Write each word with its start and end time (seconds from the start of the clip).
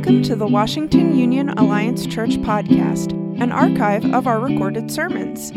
Welcome 0.00 0.22
to 0.22 0.34
the 0.34 0.46
Washington 0.46 1.14
Union 1.14 1.50
Alliance 1.50 2.06
Church 2.06 2.38
podcast, 2.38 3.12
an 3.38 3.52
archive 3.52 4.02
of 4.14 4.26
our 4.26 4.40
recorded 4.40 4.90
sermons. 4.90 5.52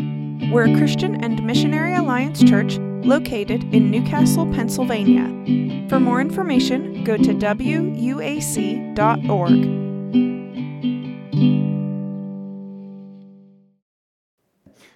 We're 0.52 0.70
a 0.70 0.76
Christian 0.76 1.24
and 1.24 1.42
Missionary 1.42 1.94
Alliance 1.94 2.44
church 2.44 2.76
located 2.76 3.64
in 3.72 3.90
New 3.90 4.02
Castle, 4.02 4.44
Pennsylvania. 4.52 5.24
For 5.88 5.98
more 5.98 6.20
information, 6.20 7.04
go 7.04 7.16
to 7.16 7.32
wuac.org. 7.32 7.84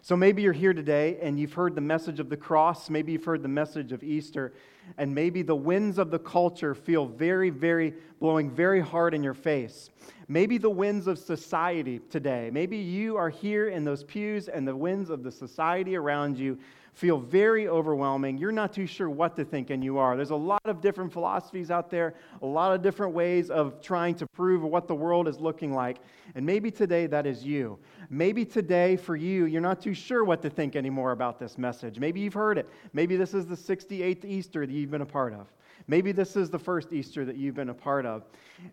So 0.09 0.17
maybe 0.17 0.41
you're 0.41 0.55
here 0.55 0.73
today 0.73 1.19
and 1.21 1.39
you've 1.39 1.53
heard 1.53 1.75
the 1.75 1.83
message 1.83 2.19
of 2.19 2.31
the 2.31 2.37
cross, 2.39 2.89
maybe 2.89 3.13
you've 3.13 3.27
heard 3.27 3.43
the 3.43 3.49
message 3.49 3.93
of 3.93 4.03
Easter, 4.03 4.55
and 4.97 5.15
maybe 5.15 5.43
the 5.43 5.55
winds 5.55 5.99
of 5.99 6.11
the 6.11 6.19
culture 6.19 6.75
feel 6.75 7.05
very, 7.05 7.51
very, 7.51 7.93
blowing 8.19 8.51
very 8.51 8.81
hard 8.81 9.13
in 9.13 9.23
your 9.23 9.35
face. 9.35 9.91
Maybe 10.27 10.57
the 10.57 10.71
winds 10.71 11.09
of 11.09 11.19
society 11.19 12.01
today, 12.09 12.49
maybe 12.51 12.79
you 12.79 13.19
are 13.19 13.29
here 13.29 13.69
in 13.69 13.85
those 13.85 14.03
pews 14.03 14.49
and 14.49 14.67
the 14.67 14.75
winds 14.75 15.11
of 15.11 15.23
the 15.23 15.31
society 15.31 15.95
around 15.95 16.39
you 16.39 16.59
feel 16.99 17.21
very 17.21 17.69
overwhelming. 17.69 18.37
You're 18.37 18.51
not 18.51 18.73
too 18.73 18.85
sure 18.85 19.09
what 19.09 19.37
to 19.37 19.45
think, 19.45 19.71
and 19.71 19.85
you 19.85 19.99
are. 19.99 20.17
There's 20.17 20.31
a 20.31 20.37
lot 20.37 20.61
of 20.65 20.81
different 20.81 21.13
philosophies 21.13 21.71
out 21.71 21.91
there, 21.91 22.15
a 22.43 22.47
lot 22.47 22.75
of 22.75 22.83
different 22.83 23.15
ways 23.15 23.51
of 23.51 23.81
trying 23.81 24.17
to 24.17 24.27
prove 24.27 24.65
what 24.65 24.89
the 24.89 24.97
world 24.97 25.29
is 25.29 25.39
looking 25.39 25.73
like. 25.73 25.99
And 26.35 26.45
maybe 26.45 26.73
today 26.73 27.07
that 27.07 27.25
is 27.25 27.45
you. 27.45 27.79
Maybe 28.11 28.45
today 28.45 28.97
for 28.97 29.15
you, 29.15 29.45
you're 29.45 29.61
not 29.61 29.81
too 29.81 29.95
sure 29.95 30.25
what 30.25 30.43
to 30.43 30.51
think 30.51 30.75
anymore 30.75 31.13
about 31.13 31.39
this 31.39 31.57
message. 31.57 32.01
Maybe 32.01 32.19
you've 32.19 32.35
heard 32.35 32.59
it. 32.59 32.69
Maybe 32.93 33.15
this 33.15 33.33
is 33.33 33.47
the 33.47 33.55
68th 33.55 34.25
Easter 34.25 34.67
that 34.67 34.73
you've 34.73 34.91
been 34.91 35.03
a 35.03 35.07
part 35.07 35.33
of. 35.33 35.47
Maybe 35.87 36.11
this 36.11 36.35
is 36.35 36.51
the 36.51 36.59
first 36.59 36.93
Easter 36.93 37.25
that 37.25 37.37
you've 37.37 37.55
been 37.55 37.69
a 37.69 37.75
part 37.75 38.07
of. 38.07 38.25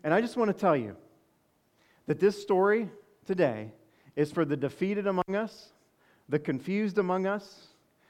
And 0.02 0.12
I 0.12 0.20
just 0.20 0.36
want 0.36 0.48
to 0.48 0.60
tell 0.60 0.76
you 0.76 0.96
that 2.08 2.18
this 2.18 2.42
story 2.42 2.90
today 3.24 3.70
is 4.16 4.32
for 4.32 4.44
the 4.44 4.56
defeated 4.56 5.06
among 5.06 5.36
us, 5.36 5.68
the 6.28 6.40
confused 6.40 6.98
among 6.98 7.26
us, 7.28 7.68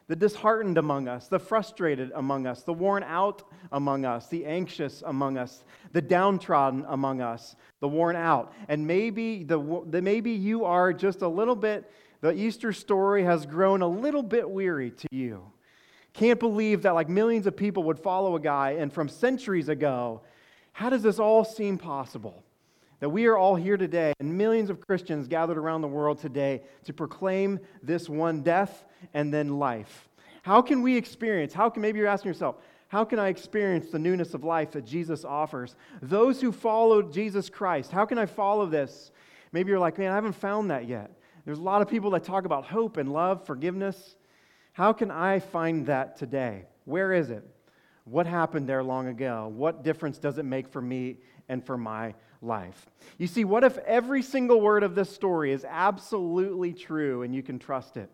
the 0.08 0.16
disheartened 0.16 0.78
among 0.78 1.08
us, 1.08 1.26
the 1.26 1.38
frustrated 1.38 2.12
among 2.14 2.46
us, 2.46 2.62
the 2.62 2.72
worn 2.72 3.02
out 3.02 3.42
among 3.72 4.04
us, 4.04 4.28
the 4.28 4.44
anxious 4.44 5.02
among 5.04 5.36
us, 5.36 5.64
the 5.92 6.02
downtrodden 6.02 6.84
among 6.88 7.20
us, 7.20 7.56
the 7.80 7.88
worn 7.88 8.14
out. 8.14 8.52
And 8.68 8.86
maybe, 8.86 9.42
the, 9.42 9.82
the, 9.88 10.00
maybe 10.00 10.30
you 10.30 10.64
are 10.64 10.92
just 10.92 11.22
a 11.22 11.28
little 11.28 11.56
bit, 11.56 11.90
the 12.20 12.32
Easter 12.32 12.72
story 12.72 13.24
has 13.24 13.46
grown 13.46 13.82
a 13.82 13.88
little 13.88 14.22
bit 14.22 14.48
weary 14.48 14.92
to 14.92 15.08
you. 15.10 15.42
Can't 16.12 16.40
believe 16.40 16.82
that 16.82 16.94
like 16.94 17.08
millions 17.08 17.46
of 17.46 17.56
people 17.56 17.82
would 17.84 17.98
follow 17.98 18.36
a 18.36 18.40
guy, 18.40 18.72
and 18.72 18.92
from 18.92 19.08
centuries 19.08 19.68
ago, 19.68 20.22
how 20.72 20.88
does 20.88 21.02
this 21.02 21.18
all 21.18 21.44
seem 21.44 21.78
possible? 21.78 22.44
That 23.00 23.08
we 23.08 23.26
are 23.26 23.36
all 23.36 23.56
here 23.56 23.76
today, 23.76 24.12
and 24.20 24.36
millions 24.36 24.70
of 24.70 24.80
Christians 24.80 25.28
gathered 25.28 25.58
around 25.58 25.82
the 25.82 25.88
world 25.88 26.18
today 26.18 26.62
to 26.84 26.92
proclaim 26.92 27.60
this 27.82 28.08
one 28.08 28.42
death 28.42 28.84
and 29.12 29.32
then 29.32 29.58
life. 29.58 30.08
How 30.42 30.62
can 30.62 30.82
we 30.82 30.96
experience, 30.96 31.52
how 31.52 31.68
can, 31.68 31.82
maybe 31.82 31.98
you're 31.98 32.08
asking 32.08 32.30
yourself, 32.30 32.56
how 32.88 33.04
can 33.04 33.18
I 33.18 33.28
experience 33.28 33.90
the 33.90 33.98
newness 33.98 34.32
of 34.32 34.44
life 34.44 34.70
that 34.72 34.86
Jesus 34.86 35.24
offers? 35.24 35.74
Those 36.00 36.40
who 36.40 36.52
followed 36.52 37.12
Jesus 37.12 37.50
Christ, 37.50 37.90
how 37.90 38.06
can 38.06 38.16
I 38.16 38.26
follow 38.26 38.66
this? 38.66 39.10
Maybe 39.52 39.70
you're 39.70 39.78
like, 39.78 39.98
man, 39.98 40.12
I 40.12 40.14
haven't 40.14 40.34
found 40.34 40.70
that 40.70 40.86
yet. 40.86 41.10
There's 41.44 41.58
a 41.58 41.62
lot 41.62 41.82
of 41.82 41.88
people 41.88 42.10
that 42.10 42.24
talk 42.24 42.44
about 42.44 42.64
hope 42.64 42.96
and 42.96 43.12
love, 43.12 43.44
forgiveness. 43.44 44.16
How 44.72 44.92
can 44.92 45.10
I 45.10 45.40
find 45.40 45.86
that 45.86 46.16
today? 46.16 46.64
Where 46.84 47.12
is 47.12 47.30
it? 47.30 47.44
What 48.04 48.26
happened 48.26 48.68
there 48.68 48.84
long 48.84 49.08
ago? 49.08 49.52
What 49.52 49.82
difference 49.82 50.18
does 50.18 50.38
it 50.38 50.44
make 50.44 50.68
for 50.68 50.80
me 50.80 51.18
and 51.48 51.64
for 51.64 51.76
my 51.76 52.14
life. 52.42 52.86
You 53.18 53.26
see, 53.26 53.44
what 53.44 53.64
if 53.64 53.78
every 53.78 54.22
single 54.22 54.60
word 54.60 54.82
of 54.82 54.94
this 54.94 55.12
story 55.12 55.52
is 55.52 55.64
absolutely 55.64 56.72
true 56.72 57.22
and 57.22 57.34
you 57.34 57.42
can 57.42 57.58
trust 57.58 57.96
it? 57.96 58.10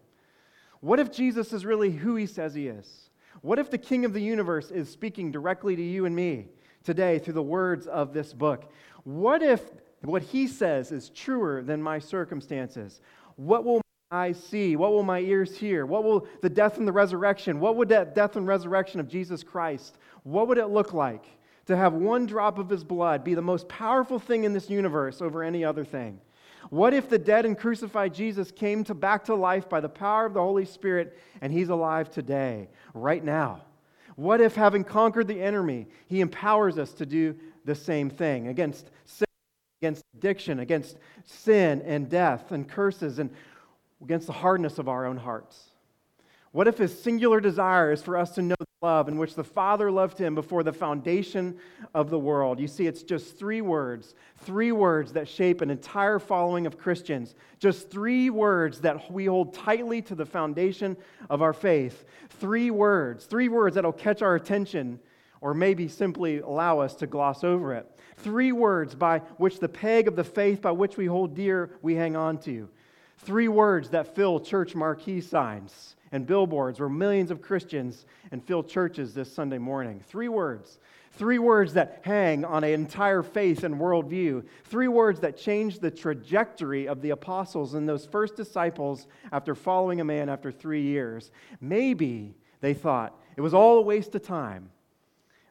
What 0.80 0.98
if 0.98 1.12
Jesus 1.12 1.52
is 1.52 1.64
really 1.64 1.90
who 1.90 2.16
he 2.16 2.26
says 2.26 2.54
he 2.54 2.68
is? 2.68 3.10
What 3.40 3.58
if 3.58 3.70
the 3.70 3.78
King 3.78 4.04
of 4.04 4.12
the 4.12 4.20
universe 4.20 4.70
is 4.70 4.88
speaking 4.88 5.30
directly 5.30 5.76
to 5.76 5.82
you 5.82 6.06
and 6.06 6.14
me 6.14 6.48
today 6.84 7.18
through 7.18 7.34
the 7.34 7.42
words 7.42 7.86
of 7.86 8.12
this 8.12 8.32
book? 8.32 8.72
What 9.04 9.42
if 9.42 9.62
what 10.02 10.22
he 10.22 10.46
says 10.46 10.92
is 10.92 11.10
truer 11.10 11.62
than 11.62 11.82
my 11.82 11.98
circumstances? 11.98 13.00
What 13.36 13.64
will 13.64 13.80
eyes 14.10 14.42
see? 14.42 14.76
What 14.76 14.92
will 14.92 15.02
my 15.02 15.20
ears 15.20 15.56
hear? 15.56 15.86
What 15.86 16.04
will 16.04 16.26
the 16.42 16.50
death 16.50 16.78
and 16.78 16.86
the 16.86 16.92
resurrection? 16.92 17.60
What 17.60 17.76
would 17.76 17.88
that 17.88 18.14
death 18.14 18.36
and 18.36 18.46
resurrection 18.46 19.00
of 19.00 19.08
Jesus 19.08 19.42
Christ? 19.42 19.96
What 20.22 20.48
would 20.48 20.58
it 20.58 20.66
look 20.66 20.92
like? 20.92 21.24
To 21.66 21.76
have 21.76 21.92
one 21.92 22.26
drop 22.26 22.58
of 22.58 22.68
his 22.68 22.84
blood 22.84 23.24
be 23.24 23.34
the 23.34 23.42
most 23.42 23.68
powerful 23.68 24.18
thing 24.18 24.44
in 24.44 24.52
this 24.52 24.68
universe 24.68 25.22
over 25.22 25.42
any 25.42 25.64
other 25.64 25.84
thing? 25.84 26.20
What 26.70 26.94
if 26.94 27.08
the 27.08 27.18
dead 27.18 27.44
and 27.44 27.58
crucified 27.58 28.14
Jesus 28.14 28.50
came 28.50 28.84
to 28.84 28.94
back 28.94 29.24
to 29.24 29.34
life 29.34 29.68
by 29.68 29.80
the 29.80 29.88
power 29.88 30.26
of 30.26 30.34
the 30.34 30.40
Holy 30.40 30.64
Spirit 30.64 31.18
and 31.40 31.52
he's 31.52 31.68
alive 31.68 32.10
today, 32.10 32.68
right 32.94 33.22
now? 33.22 33.62
What 34.16 34.40
if, 34.40 34.54
having 34.54 34.84
conquered 34.84 35.26
the 35.26 35.40
enemy, 35.40 35.86
he 36.06 36.20
empowers 36.20 36.78
us 36.78 36.92
to 36.94 37.06
do 37.06 37.34
the 37.64 37.74
same 37.74 38.10
thing 38.10 38.48
against 38.48 38.90
sin, 39.04 39.26
against 39.80 40.04
addiction, 40.14 40.60
against 40.60 40.98
sin 41.24 41.82
and 41.82 42.08
death 42.08 42.52
and 42.52 42.68
curses, 42.68 43.18
and 43.18 43.30
against 44.02 44.26
the 44.26 44.32
hardness 44.32 44.78
of 44.78 44.88
our 44.88 45.06
own 45.06 45.16
hearts? 45.16 45.71
What 46.52 46.68
if 46.68 46.76
his 46.76 47.02
singular 47.02 47.40
desire 47.40 47.92
is 47.92 48.02
for 48.02 48.18
us 48.18 48.34
to 48.34 48.42
know 48.42 48.56
the 48.58 48.66
love 48.86 49.08
in 49.08 49.16
which 49.16 49.34
the 49.34 49.42
Father 49.42 49.90
loved 49.90 50.18
him 50.18 50.34
before 50.34 50.62
the 50.62 50.72
foundation 50.72 51.56
of 51.94 52.10
the 52.10 52.18
world? 52.18 52.60
You 52.60 52.68
see, 52.68 52.86
it's 52.86 53.02
just 53.02 53.38
three 53.38 53.62
words, 53.62 54.14
three 54.40 54.70
words 54.70 55.14
that 55.14 55.28
shape 55.28 55.62
an 55.62 55.70
entire 55.70 56.18
following 56.18 56.66
of 56.66 56.78
Christians, 56.78 57.34
just 57.58 57.90
three 57.90 58.28
words 58.28 58.82
that 58.82 59.10
we 59.10 59.24
hold 59.24 59.54
tightly 59.54 60.02
to 60.02 60.14
the 60.14 60.26
foundation 60.26 60.98
of 61.30 61.40
our 61.40 61.54
faith. 61.54 62.04
Three 62.28 62.70
words, 62.70 63.24
three 63.24 63.48
words 63.48 63.76
that'll 63.76 63.90
catch 63.90 64.20
our 64.20 64.34
attention 64.34 65.00
or 65.40 65.54
maybe 65.54 65.88
simply 65.88 66.40
allow 66.40 66.80
us 66.80 66.94
to 66.96 67.06
gloss 67.06 67.44
over 67.44 67.72
it. 67.72 67.86
Three 68.18 68.52
words 68.52 68.94
by 68.94 69.20
which 69.38 69.58
the 69.58 69.70
peg 69.70 70.06
of 70.06 70.16
the 70.16 70.22
faith 70.22 70.60
by 70.60 70.72
which 70.72 70.98
we 70.98 71.06
hold 71.06 71.34
dear 71.34 71.70
we 71.80 71.94
hang 71.94 72.14
on 72.14 72.36
to. 72.42 72.68
Three 73.16 73.48
words 73.48 73.88
that 73.90 74.14
fill 74.14 74.38
church 74.38 74.74
marquee 74.74 75.22
signs 75.22 75.96
and 76.12 76.26
billboards 76.26 76.78
where 76.78 76.90
millions 76.90 77.30
of 77.30 77.40
Christians 77.40 78.04
and 78.30 78.44
fill 78.44 78.62
churches 78.62 79.14
this 79.14 79.32
Sunday 79.32 79.58
morning. 79.58 80.02
Three 80.06 80.28
words. 80.28 80.78
Three 81.12 81.38
words 81.38 81.74
that 81.74 82.00
hang 82.02 82.44
on 82.44 82.64
an 82.64 82.70
entire 82.70 83.22
faith 83.22 83.64
and 83.64 83.74
worldview. 83.74 84.44
Three 84.64 84.88
words 84.88 85.20
that 85.20 85.36
change 85.36 85.78
the 85.78 85.90
trajectory 85.90 86.86
of 86.88 87.02
the 87.02 87.10
apostles 87.10 87.74
and 87.74 87.88
those 87.88 88.06
first 88.06 88.36
disciples 88.36 89.06
after 89.30 89.54
following 89.54 90.00
a 90.00 90.04
man 90.04 90.28
after 90.28 90.50
three 90.50 90.82
years. 90.82 91.30
Maybe 91.60 92.34
they 92.60 92.72
thought 92.72 93.18
it 93.36 93.40
was 93.40 93.52
all 93.54 93.78
a 93.78 93.82
waste 93.82 94.14
of 94.14 94.22
time. 94.22 94.70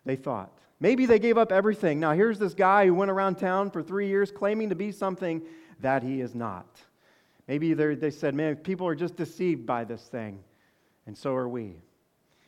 They 0.05 0.15
thought. 0.15 0.51
Maybe 0.79 1.05
they 1.05 1.19
gave 1.19 1.37
up 1.37 1.51
everything. 1.51 1.99
Now, 1.99 2.13
here's 2.13 2.39
this 2.39 2.55
guy 2.55 2.87
who 2.87 2.95
went 2.95 3.11
around 3.11 3.35
town 3.35 3.69
for 3.69 3.83
three 3.83 4.07
years 4.07 4.31
claiming 4.31 4.69
to 4.69 4.75
be 4.75 4.91
something 4.91 5.43
that 5.79 6.01
he 6.01 6.21
is 6.21 6.33
not. 6.33 6.81
Maybe 7.47 7.73
they 7.73 8.09
said, 8.09 8.33
man, 8.33 8.55
people 8.55 8.87
are 8.87 8.95
just 8.95 9.15
deceived 9.15 9.65
by 9.67 9.83
this 9.83 10.01
thing 10.01 10.39
and 11.11 11.17
so 11.17 11.35
are 11.35 11.49
we. 11.49 11.75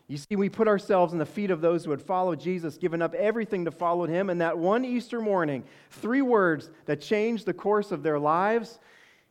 You 0.07 0.15
see, 0.15 0.37
we 0.37 0.47
put 0.47 0.69
ourselves 0.69 1.11
in 1.11 1.19
the 1.19 1.25
feet 1.25 1.51
of 1.51 1.59
those 1.59 1.83
who 1.83 1.91
had 1.91 2.01
followed 2.01 2.39
Jesus, 2.39 2.77
given 2.77 3.01
up 3.01 3.13
everything 3.13 3.65
to 3.65 3.71
follow 3.71 4.05
him, 4.05 4.29
and 4.29 4.39
that 4.39 4.57
one 4.57 4.85
Easter 4.85 5.19
morning, 5.19 5.65
three 5.89 6.21
words 6.21 6.69
that 6.85 7.01
changed 7.01 7.45
the 7.45 7.53
course 7.53 7.91
of 7.91 8.03
their 8.03 8.17
lives. 8.17 8.79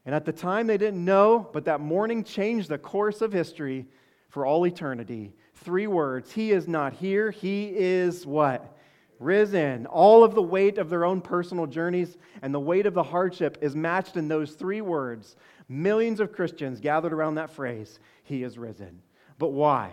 And 0.04 0.14
at 0.14 0.26
the 0.26 0.34
time, 0.34 0.66
they 0.66 0.76
didn't 0.76 1.02
know, 1.02 1.48
but 1.50 1.64
that 1.64 1.80
morning 1.80 2.24
changed 2.24 2.68
the 2.68 2.76
course 2.76 3.22
of 3.22 3.32
history 3.32 3.86
for 4.28 4.44
all 4.44 4.66
eternity. 4.66 5.32
Three 5.54 5.86
words 5.86 6.30
He 6.30 6.50
is 6.50 6.68
not 6.68 6.92
here, 6.92 7.30
He 7.30 7.72
is 7.74 8.26
what? 8.26 8.76
Risen. 9.18 9.86
All 9.86 10.24
of 10.24 10.34
the 10.34 10.42
weight 10.42 10.76
of 10.76 10.90
their 10.90 11.06
own 11.06 11.22
personal 11.22 11.66
journeys 11.66 12.18
and 12.42 12.52
the 12.52 12.60
weight 12.60 12.84
of 12.84 12.92
the 12.92 13.02
hardship 13.02 13.56
is 13.62 13.74
matched 13.74 14.18
in 14.18 14.28
those 14.28 14.52
three 14.52 14.82
words. 14.82 15.36
Millions 15.70 16.20
of 16.20 16.34
Christians 16.34 16.80
gathered 16.80 17.14
around 17.14 17.36
that 17.36 17.48
phrase 17.48 17.98
He 18.24 18.42
is 18.42 18.58
risen. 18.58 19.00
But 19.38 19.52
why? 19.52 19.92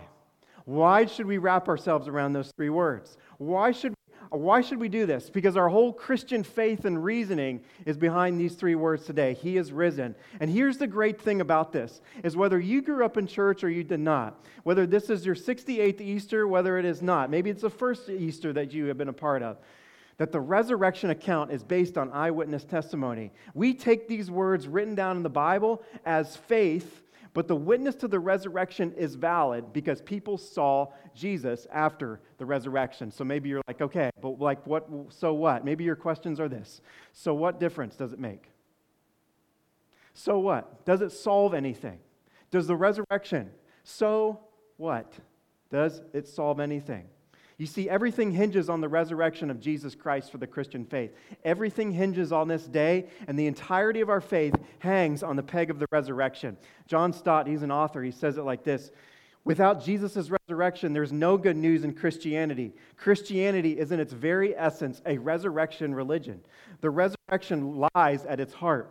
Why 0.64 1.06
should 1.06 1.26
we 1.26 1.38
wrap 1.38 1.68
ourselves 1.68 2.08
around 2.08 2.32
those 2.32 2.52
three 2.56 2.70
words? 2.70 3.16
Why 3.38 3.72
should, 3.72 3.94
why 4.28 4.60
should 4.60 4.78
we 4.78 4.88
do 4.88 5.06
this? 5.06 5.28
Because 5.28 5.56
our 5.56 5.68
whole 5.68 5.92
Christian 5.92 6.44
faith 6.44 6.84
and 6.84 7.02
reasoning 7.02 7.62
is 7.86 7.96
behind 7.96 8.38
these 8.38 8.54
three 8.54 8.76
words 8.76 9.04
today. 9.04 9.34
He 9.34 9.56
is 9.56 9.72
risen. 9.72 10.14
And 10.38 10.50
here's 10.50 10.76
the 10.76 10.86
great 10.86 11.20
thing 11.20 11.40
about 11.40 11.72
this 11.72 12.00
is 12.22 12.36
whether 12.36 12.60
you 12.60 12.82
grew 12.82 13.04
up 13.04 13.16
in 13.16 13.26
church 13.26 13.64
or 13.64 13.70
you 13.70 13.82
did 13.82 14.00
not, 14.00 14.44
whether 14.62 14.86
this 14.86 15.10
is 15.10 15.26
your 15.26 15.34
68th 15.34 16.00
Easter, 16.00 16.46
whether 16.46 16.78
it 16.78 16.84
is 16.84 17.02
not, 17.02 17.30
maybe 17.30 17.50
it's 17.50 17.62
the 17.62 17.70
first 17.70 18.08
Easter 18.08 18.52
that 18.52 18.72
you 18.72 18.86
have 18.86 18.98
been 18.98 19.08
a 19.08 19.12
part 19.12 19.42
of, 19.42 19.58
that 20.18 20.32
the 20.32 20.40
resurrection 20.40 21.10
account 21.10 21.50
is 21.50 21.64
based 21.64 21.96
on 21.96 22.12
eyewitness 22.12 22.64
testimony. 22.64 23.32
We 23.54 23.72
take 23.74 24.06
these 24.06 24.30
words 24.30 24.68
written 24.68 24.94
down 24.94 25.16
in 25.16 25.22
the 25.22 25.30
Bible 25.30 25.82
as 26.04 26.36
faith 26.36 27.02
But 27.32 27.46
the 27.46 27.56
witness 27.56 27.94
to 27.96 28.08
the 28.08 28.18
resurrection 28.18 28.92
is 28.96 29.14
valid 29.14 29.72
because 29.72 30.02
people 30.02 30.36
saw 30.36 30.88
Jesus 31.14 31.66
after 31.72 32.20
the 32.38 32.44
resurrection. 32.44 33.10
So 33.10 33.22
maybe 33.22 33.48
you're 33.48 33.62
like, 33.68 33.80
okay, 33.80 34.10
but 34.20 34.40
like 34.40 34.66
what 34.66 34.88
so 35.10 35.32
what? 35.32 35.64
Maybe 35.64 35.84
your 35.84 35.96
questions 35.96 36.40
are 36.40 36.48
this. 36.48 36.80
So 37.12 37.32
what 37.34 37.60
difference 37.60 37.94
does 37.94 38.12
it 38.12 38.18
make? 38.18 38.50
So 40.12 40.38
what? 40.38 40.84
Does 40.84 41.02
it 41.02 41.12
solve 41.12 41.54
anything? 41.54 42.00
Does 42.50 42.66
the 42.66 42.76
resurrection 42.76 43.50
so 43.84 44.40
what? 44.76 45.12
Does 45.70 46.02
it 46.12 46.26
solve 46.26 46.60
anything? 46.60 47.06
You 47.60 47.66
see, 47.66 47.90
everything 47.90 48.32
hinges 48.32 48.70
on 48.70 48.80
the 48.80 48.88
resurrection 48.88 49.50
of 49.50 49.60
Jesus 49.60 49.94
Christ 49.94 50.32
for 50.32 50.38
the 50.38 50.46
Christian 50.46 50.86
faith. 50.86 51.14
Everything 51.44 51.92
hinges 51.92 52.32
on 52.32 52.48
this 52.48 52.64
day, 52.64 53.04
and 53.28 53.38
the 53.38 53.46
entirety 53.46 54.00
of 54.00 54.08
our 54.08 54.22
faith 54.22 54.54
hangs 54.78 55.22
on 55.22 55.36
the 55.36 55.42
peg 55.42 55.68
of 55.68 55.78
the 55.78 55.86
resurrection. 55.92 56.56
John 56.86 57.12
Stott, 57.12 57.46
he's 57.46 57.60
an 57.60 57.70
author, 57.70 58.02
he 58.02 58.12
says 58.12 58.38
it 58.38 58.44
like 58.44 58.64
this 58.64 58.92
Without 59.44 59.84
Jesus' 59.84 60.30
resurrection, 60.30 60.94
there's 60.94 61.12
no 61.12 61.36
good 61.36 61.58
news 61.58 61.84
in 61.84 61.92
Christianity. 61.92 62.72
Christianity 62.96 63.78
is, 63.78 63.92
in 63.92 64.00
its 64.00 64.14
very 64.14 64.56
essence, 64.56 65.02
a 65.04 65.18
resurrection 65.18 65.94
religion. 65.94 66.40
The 66.80 66.88
resurrection 66.88 67.86
lies 67.94 68.24
at 68.24 68.40
its 68.40 68.54
heart. 68.54 68.90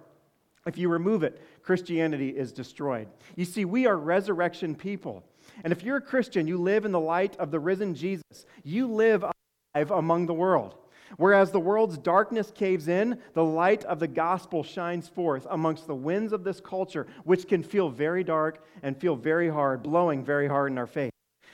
If 0.68 0.78
you 0.78 0.90
remove 0.90 1.24
it, 1.24 1.42
Christianity 1.64 2.30
is 2.30 2.52
destroyed. 2.52 3.08
You 3.36 3.46
see, 3.46 3.66
we 3.66 3.88
are 3.88 3.98
resurrection 3.98 4.76
people. 4.76 5.24
And 5.64 5.74
if 5.74 5.84
you're 5.84 5.98
a 5.98 6.02
Christian, 6.02 6.48
you 6.48 6.58
live 6.58 6.86
in 6.86 6.92
the 6.92 7.00
light 7.00 7.36
of 7.38 7.52
the 7.52 7.60
risen 7.60 7.96
Jesus. 7.96 8.46
You 8.64 8.88
live 8.88 9.24
alive 9.24 9.92
among 9.92 10.26
the 10.26 10.34
world. 10.34 10.76
Whereas 11.18 11.52
the 11.52 11.60
world's 11.60 11.98
darkness 11.98 12.52
caves 12.54 12.88
in, 12.88 13.20
the 13.34 13.44
light 13.44 13.84
of 13.86 14.00
the 14.00 14.08
gospel 14.08 14.64
shines 14.64 15.08
forth 15.08 15.48
amongst 15.50 15.88
the 15.88 15.96
winds 15.96 16.34
of 16.34 16.44
this 16.44 16.60
culture, 16.60 17.08
which 17.24 17.48
can 17.48 17.64
feel 17.64 17.90
very 17.90 18.24
dark 18.24 18.64
and 18.84 18.96
feel 18.96 19.16
very 19.16 19.50
hard, 19.50 19.82
blowing 19.82 20.24
very 20.24 20.48
hard 20.48 20.72
in 20.72 20.78
our 20.78 20.88
face. 20.88 21.12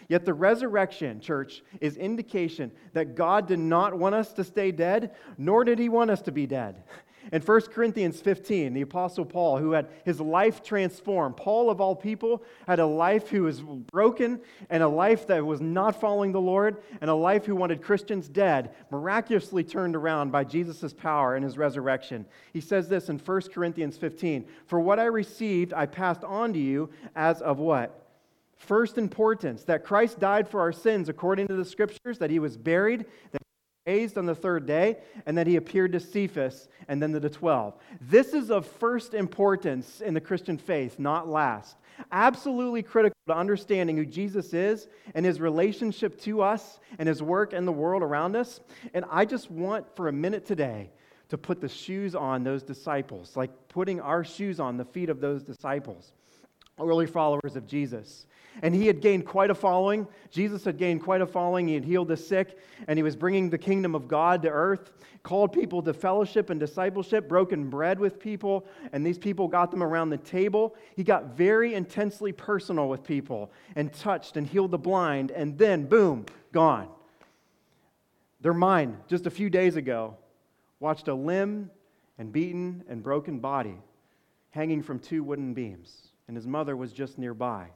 Yet 0.07 0.25
the 0.25 0.33
resurrection, 0.33 1.19
church, 1.19 1.63
is 1.81 1.97
indication 1.97 2.71
that 2.93 3.15
God 3.15 3.47
did 3.47 3.59
not 3.59 3.97
want 3.97 4.13
us 4.13 4.33
to 4.33 4.43
stay 4.43 4.71
dead, 4.71 5.15
nor 5.37 5.63
did 5.63 5.79
he 5.79 5.89
want 5.89 6.11
us 6.11 6.21
to 6.23 6.31
be 6.31 6.45
dead. 6.45 6.83
In 7.31 7.41
1 7.41 7.61
Corinthians 7.73 8.21
15, 8.21 8.73
the 8.73 8.81
Apostle 8.81 9.25
Paul, 9.25 9.57
who 9.57 9.71
had 9.71 9.87
his 10.03 10.19
life 10.19 10.61
transformed, 10.63 11.37
Paul 11.37 11.69
of 11.69 11.81
all 11.81 11.95
people 11.95 12.43
had 12.67 12.79
a 12.79 12.85
life 12.85 13.29
who 13.29 13.43
was 13.43 13.61
broken 13.61 14.39
and 14.69 14.83
a 14.83 14.87
life 14.87 15.27
that 15.27 15.45
was 15.45 15.61
not 15.61 15.99
following 15.99 16.31
the 16.31 16.41
Lord 16.41 16.77
and 17.01 17.09
a 17.09 17.15
life 17.15 17.45
who 17.45 17.55
wanted 17.55 17.81
Christians 17.81 18.29
dead, 18.29 18.75
miraculously 18.91 19.63
turned 19.63 19.95
around 19.95 20.31
by 20.31 20.43
Jesus' 20.43 20.93
power 20.93 21.35
and 21.35 21.43
his 21.43 21.57
resurrection. 21.57 22.25
He 22.53 22.61
says 22.61 22.87
this 22.89 23.09
in 23.09 23.17
1 23.17 23.41
Corinthians 23.53 23.97
15 23.97 24.45
For 24.67 24.79
what 24.79 24.99
I 24.99 25.05
received, 25.05 25.73
I 25.73 25.85
passed 25.85 26.23
on 26.23 26.53
to 26.53 26.59
you 26.59 26.89
as 27.15 27.41
of 27.41 27.59
what? 27.59 28.01
First 28.57 28.97
importance, 28.97 29.63
that 29.65 29.83
Christ 29.83 30.19
died 30.19 30.47
for 30.47 30.61
our 30.61 30.71
sins 30.71 31.09
according 31.09 31.47
to 31.47 31.55
the 31.55 31.65
scriptures, 31.65 32.17
that 32.19 32.29
he 32.29 32.39
was 32.39 32.57
buried, 32.57 33.05
that 33.31 33.41
raised 33.85 34.17
on 34.17 34.25
the 34.25 34.35
third 34.35 34.65
day, 34.65 34.97
and 35.25 35.37
that 35.37 35.47
he 35.47 35.55
appeared 35.55 35.91
to 35.91 35.99
Cephas 35.99 36.67
and 36.87 37.01
then 37.01 37.11
to 37.13 37.19
the 37.19 37.29
12. 37.29 37.75
This 38.01 38.33
is 38.33 38.49
of 38.49 38.65
first 38.65 39.13
importance 39.13 40.01
in 40.01 40.13
the 40.13 40.21
Christian 40.21 40.57
faith, 40.57 40.97
not 40.97 41.27
last. 41.27 41.77
Absolutely 42.11 42.83
critical 42.83 43.15
to 43.27 43.35
understanding 43.35 43.95
who 43.95 44.05
Jesus 44.05 44.53
is 44.53 44.87
and 45.13 45.25
his 45.25 45.39
relationship 45.39 46.19
to 46.21 46.41
us 46.41 46.79
and 46.99 47.07
his 47.07 47.21
work 47.21 47.53
in 47.53 47.65
the 47.65 47.71
world 47.71 48.03
around 48.03 48.35
us. 48.35 48.59
And 48.93 49.05
I 49.09 49.25
just 49.25 49.49
want 49.49 49.95
for 49.95 50.07
a 50.07 50.13
minute 50.13 50.45
today 50.45 50.89
to 51.29 51.37
put 51.37 51.61
the 51.61 51.69
shoes 51.69 52.15
on 52.15 52.43
those 52.43 52.63
disciples, 52.63 53.35
like 53.35 53.51
putting 53.69 53.99
our 54.01 54.23
shoes 54.23 54.59
on 54.59 54.77
the 54.77 54.85
feet 54.85 55.09
of 55.09 55.21
those 55.21 55.43
disciples, 55.43 56.11
early 56.79 57.07
followers 57.07 57.55
of 57.55 57.65
Jesus. 57.65 58.25
And 58.61 58.73
he 58.73 58.87
had 58.87 59.01
gained 59.01 59.25
quite 59.25 59.49
a 59.49 59.55
following. 59.55 60.07
Jesus 60.29 60.63
had 60.63 60.77
gained 60.77 61.03
quite 61.03 61.21
a 61.21 61.27
following. 61.27 61.67
He 61.67 61.73
had 61.73 61.83
healed 61.83 62.07
the 62.07 62.17
sick, 62.17 62.57
and 62.87 62.97
he 62.97 63.03
was 63.03 63.15
bringing 63.15 63.49
the 63.49 63.57
kingdom 63.57 63.95
of 63.95 64.07
God 64.07 64.41
to 64.43 64.49
earth, 64.49 64.91
called 65.23 65.51
people 65.51 65.81
to 65.81 65.93
fellowship 65.93 66.49
and 66.49 66.59
discipleship, 66.59 67.27
broken 67.27 67.69
bread 67.69 67.99
with 67.99 68.19
people, 68.19 68.65
and 68.93 69.05
these 69.05 69.17
people 69.17 69.47
got 69.47 69.71
them 69.71 69.83
around 69.83 70.09
the 70.09 70.17
table. 70.17 70.75
He 70.95 71.03
got 71.03 71.35
very 71.35 71.73
intensely 71.73 72.31
personal 72.31 72.87
with 72.87 73.03
people 73.03 73.51
and 73.75 73.91
touched 73.91 74.37
and 74.37 74.47
healed 74.47 74.71
the 74.71 74.77
blind, 74.77 75.31
and 75.31 75.57
then, 75.57 75.85
boom, 75.85 76.25
gone. 76.51 76.87
Their 78.41 78.53
mind, 78.53 78.97
just 79.07 79.25
a 79.25 79.31
few 79.31 79.49
days 79.49 79.75
ago, 79.75 80.15
watched 80.79 81.07
a 81.07 81.13
limb 81.13 81.71
and 82.17 82.31
beaten 82.31 82.83
and 82.87 83.01
broken 83.01 83.39
body 83.39 83.77
hanging 84.51 84.81
from 84.81 84.99
two 84.99 85.23
wooden 85.23 85.53
beams, 85.53 86.09
and 86.27 86.37
his 86.37 86.47
mother 86.47 86.77
was 86.77 86.93
just 86.93 87.17
nearby 87.17 87.67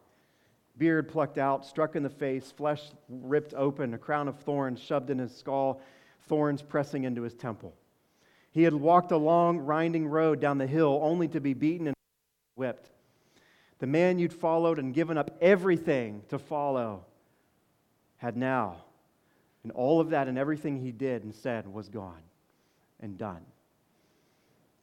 beard 0.79 1.09
plucked 1.09 1.37
out, 1.37 1.65
struck 1.65 1.95
in 1.95 2.01
the 2.01 2.09
face, 2.09 2.51
flesh 2.51 2.81
ripped 3.09 3.53
open, 3.53 3.93
a 3.93 3.97
crown 3.97 4.27
of 4.27 4.39
thorns 4.39 4.79
shoved 4.79 5.09
in 5.09 5.19
his 5.19 5.35
skull, 5.35 5.81
thorns 6.27 6.61
pressing 6.61 7.03
into 7.03 7.21
his 7.21 7.35
temple. 7.35 7.75
He 8.51 8.63
had 8.63 8.73
walked 8.73 9.11
a 9.11 9.17
long, 9.17 9.65
winding 9.65 10.07
road 10.07 10.39
down 10.39 10.57
the 10.57 10.65
hill 10.65 10.99
only 11.03 11.27
to 11.27 11.39
be 11.39 11.53
beaten 11.53 11.87
and 11.87 11.95
whipped. 12.55 12.89
The 13.79 13.87
man 13.87 14.17
you'd 14.17 14.33
followed 14.33 14.79
and 14.79 14.93
given 14.93 15.17
up 15.17 15.37
everything 15.41 16.23
to 16.29 16.39
follow 16.39 17.05
had 18.17 18.35
now, 18.35 18.77
and 19.63 19.71
all 19.73 19.99
of 19.99 20.09
that 20.09 20.27
and 20.27 20.37
everything 20.37 20.81
he 20.81 20.91
did 20.91 21.23
and 21.23 21.35
said 21.35 21.71
was 21.71 21.89
gone 21.89 22.21
and 22.99 23.17
done. 23.17 23.45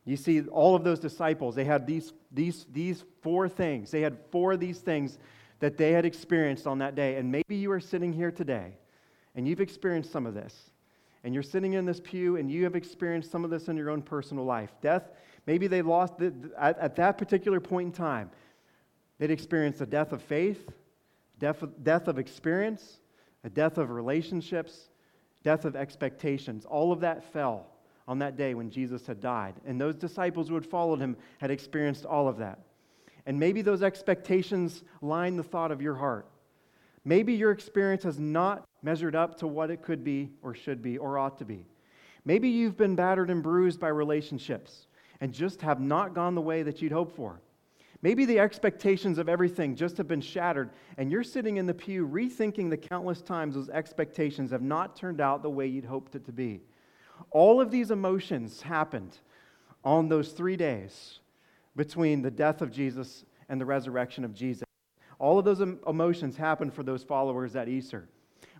You 0.04 0.16
see, 0.16 0.40
all 0.42 0.76
of 0.76 0.84
those 0.84 1.00
disciples, 1.00 1.56
they 1.56 1.64
had 1.64 1.86
these, 1.86 2.12
these, 2.30 2.64
these 2.72 3.04
four 3.22 3.48
things. 3.48 3.90
They 3.90 4.02
had 4.02 4.16
four 4.30 4.52
of 4.52 4.60
these 4.60 4.78
things 4.78 5.18
that 5.60 5.76
they 5.76 5.92
had 5.92 6.04
experienced 6.04 6.66
on 6.66 6.78
that 6.78 6.94
day. 6.94 7.16
And 7.16 7.30
maybe 7.30 7.56
you 7.56 7.70
are 7.72 7.80
sitting 7.80 8.12
here 8.12 8.30
today 8.30 8.76
and 9.34 9.46
you've 9.46 9.60
experienced 9.60 10.10
some 10.12 10.26
of 10.26 10.34
this. 10.34 10.70
And 11.24 11.34
you're 11.34 11.42
sitting 11.42 11.72
in 11.72 11.84
this 11.84 12.00
pew 12.00 12.36
and 12.36 12.50
you 12.50 12.64
have 12.64 12.76
experienced 12.76 13.30
some 13.30 13.44
of 13.44 13.50
this 13.50 13.68
in 13.68 13.76
your 13.76 13.90
own 13.90 14.02
personal 14.02 14.44
life. 14.44 14.70
Death, 14.80 15.10
maybe 15.46 15.66
they 15.66 15.82
lost, 15.82 16.18
the, 16.18 16.32
at, 16.58 16.78
at, 16.78 16.96
that 16.96 17.18
particular 17.18 17.58
point 17.60 17.86
in 17.86 17.92
time, 17.92 18.30
they'd 19.18 19.30
experienced 19.30 19.80
a 19.80 19.86
death 19.86 20.12
of 20.12 20.22
faith, 20.22 20.70
death 21.38 21.64
death 21.82 22.06
of 22.06 22.18
experience, 22.18 23.00
a 23.44 23.50
death 23.50 23.78
of 23.78 23.90
relationships, 23.90 24.90
death 25.42 25.64
of 25.64 25.74
expectations. 25.74 26.64
All 26.64 26.92
of 26.92 27.00
that 27.00 27.32
fell 27.32 27.66
on 28.08 28.18
that 28.20 28.36
day 28.36 28.54
when 28.54 28.70
Jesus 28.70 29.06
had 29.06 29.20
died. 29.20 29.54
And 29.66 29.80
those 29.80 29.96
disciples 29.96 30.48
who 30.48 30.54
had 30.54 30.66
followed 30.66 31.00
him 31.00 31.16
had 31.38 31.50
experienced 31.50 32.04
all 32.04 32.28
of 32.28 32.38
that. 32.38 32.60
And 33.26 33.38
maybe 33.38 33.60
those 33.60 33.82
expectations 33.82 34.84
line 35.02 35.36
the 35.36 35.42
thought 35.42 35.72
of 35.72 35.82
your 35.82 35.96
heart. 35.96 36.26
Maybe 37.04 37.34
your 37.34 37.50
experience 37.50 38.04
has 38.04 38.18
not 38.18 38.64
measured 38.82 39.14
up 39.14 39.36
to 39.38 39.46
what 39.46 39.70
it 39.70 39.82
could 39.82 40.04
be, 40.04 40.30
or 40.42 40.54
should 40.54 40.80
be, 40.80 40.96
or 40.98 41.18
ought 41.18 41.38
to 41.38 41.44
be. 41.44 41.66
Maybe 42.24 42.48
you've 42.48 42.76
been 42.76 42.96
battered 42.96 43.30
and 43.30 43.42
bruised 43.42 43.78
by 43.78 43.88
relationships 43.88 44.86
and 45.20 45.32
just 45.32 45.60
have 45.62 45.80
not 45.80 46.14
gone 46.14 46.34
the 46.34 46.40
way 46.40 46.62
that 46.62 46.82
you'd 46.82 46.92
hoped 46.92 47.14
for. 47.14 47.40
Maybe 48.02 48.24
the 48.24 48.38
expectations 48.38 49.18
of 49.18 49.28
everything 49.28 49.74
just 49.74 49.96
have 49.96 50.06
been 50.06 50.20
shattered, 50.20 50.70
and 50.98 51.10
you're 51.10 51.22
sitting 51.22 51.56
in 51.56 51.66
the 51.66 51.74
pew 51.74 52.06
rethinking 52.06 52.68
the 52.70 52.76
countless 52.76 53.22
times 53.22 53.54
those 53.54 53.70
expectations 53.70 54.50
have 54.50 54.62
not 54.62 54.96
turned 54.96 55.20
out 55.20 55.42
the 55.42 55.50
way 55.50 55.66
you'd 55.66 55.84
hoped 55.84 56.14
it 56.14 56.24
to 56.26 56.32
be. 56.32 56.60
All 57.30 57.60
of 57.60 57.70
these 57.70 57.90
emotions 57.90 58.62
happened 58.62 59.18
on 59.84 60.08
those 60.08 60.32
three 60.32 60.56
days 60.56 61.20
between 61.76 62.22
the 62.22 62.30
death 62.30 62.62
of 62.62 62.72
Jesus 62.72 63.24
and 63.48 63.60
the 63.60 63.66
resurrection 63.66 64.24
of 64.24 64.34
Jesus. 64.34 64.64
All 65.18 65.38
of 65.38 65.44
those 65.44 65.60
emotions 65.60 66.36
happened 66.36 66.74
for 66.74 66.82
those 66.82 67.02
followers 67.02 67.56
at 67.56 67.68
Easter. 67.68 68.08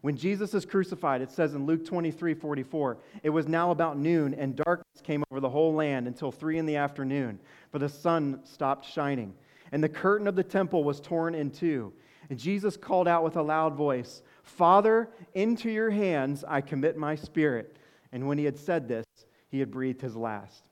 When 0.02 0.16
Jesus 0.16 0.54
is 0.54 0.64
crucified, 0.64 1.20
it 1.20 1.30
says 1.30 1.54
in 1.54 1.66
Luke 1.66 1.84
23 1.84 2.34
44, 2.34 2.98
it 3.22 3.30
was 3.30 3.48
now 3.48 3.70
about 3.70 3.98
noon, 3.98 4.34
and 4.34 4.54
darkness 4.54 5.02
came 5.02 5.24
over 5.30 5.40
the 5.40 5.48
whole 5.48 5.74
land 5.74 6.06
until 6.06 6.30
three 6.30 6.58
in 6.58 6.66
the 6.66 6.76
afternoon, 6.76 7.40
for 7.72 7.78
the 7.78 7.88
sun 7.88 8.40
stopped 8.44 8.84
shining. 8.84 9.34
And 9.72 9.82
the 9.82 9.88
curtain 9.88 10.28
of 10.28 10.36
the 10.36 10.44
temple 10.44 10.84
was 10.84 11.00
torn 11.00 11.34
in 11.34 11.50
two. 11.50 11.92
And 12.30 12.38
Jesus 12.38 12.76
called 12.76 13.08
out 13.08 13.24
with 13.24 13.36
a 13.36 13.42
loud 13.42 13.74
voice, 13.74 14.22
Father, 14.42 15.10
into 15.34 15.70
your 15.70 15.90
hands 15.90 16.44
I 16.46 16.60
commit 16.60 16.96
my 16.96 17.14
spirit. 17.14 17.76
And 18.12 18.26
when 18.28 18.38
he 18.38 18.44
had 18.44 18.58
said 18.58 18.88
this, 18.88 19.06
he 19.48 19.58
had 19.58 19.70
breathed 19.70 20.00
his 20.00 20.16
last. 20.16 20.68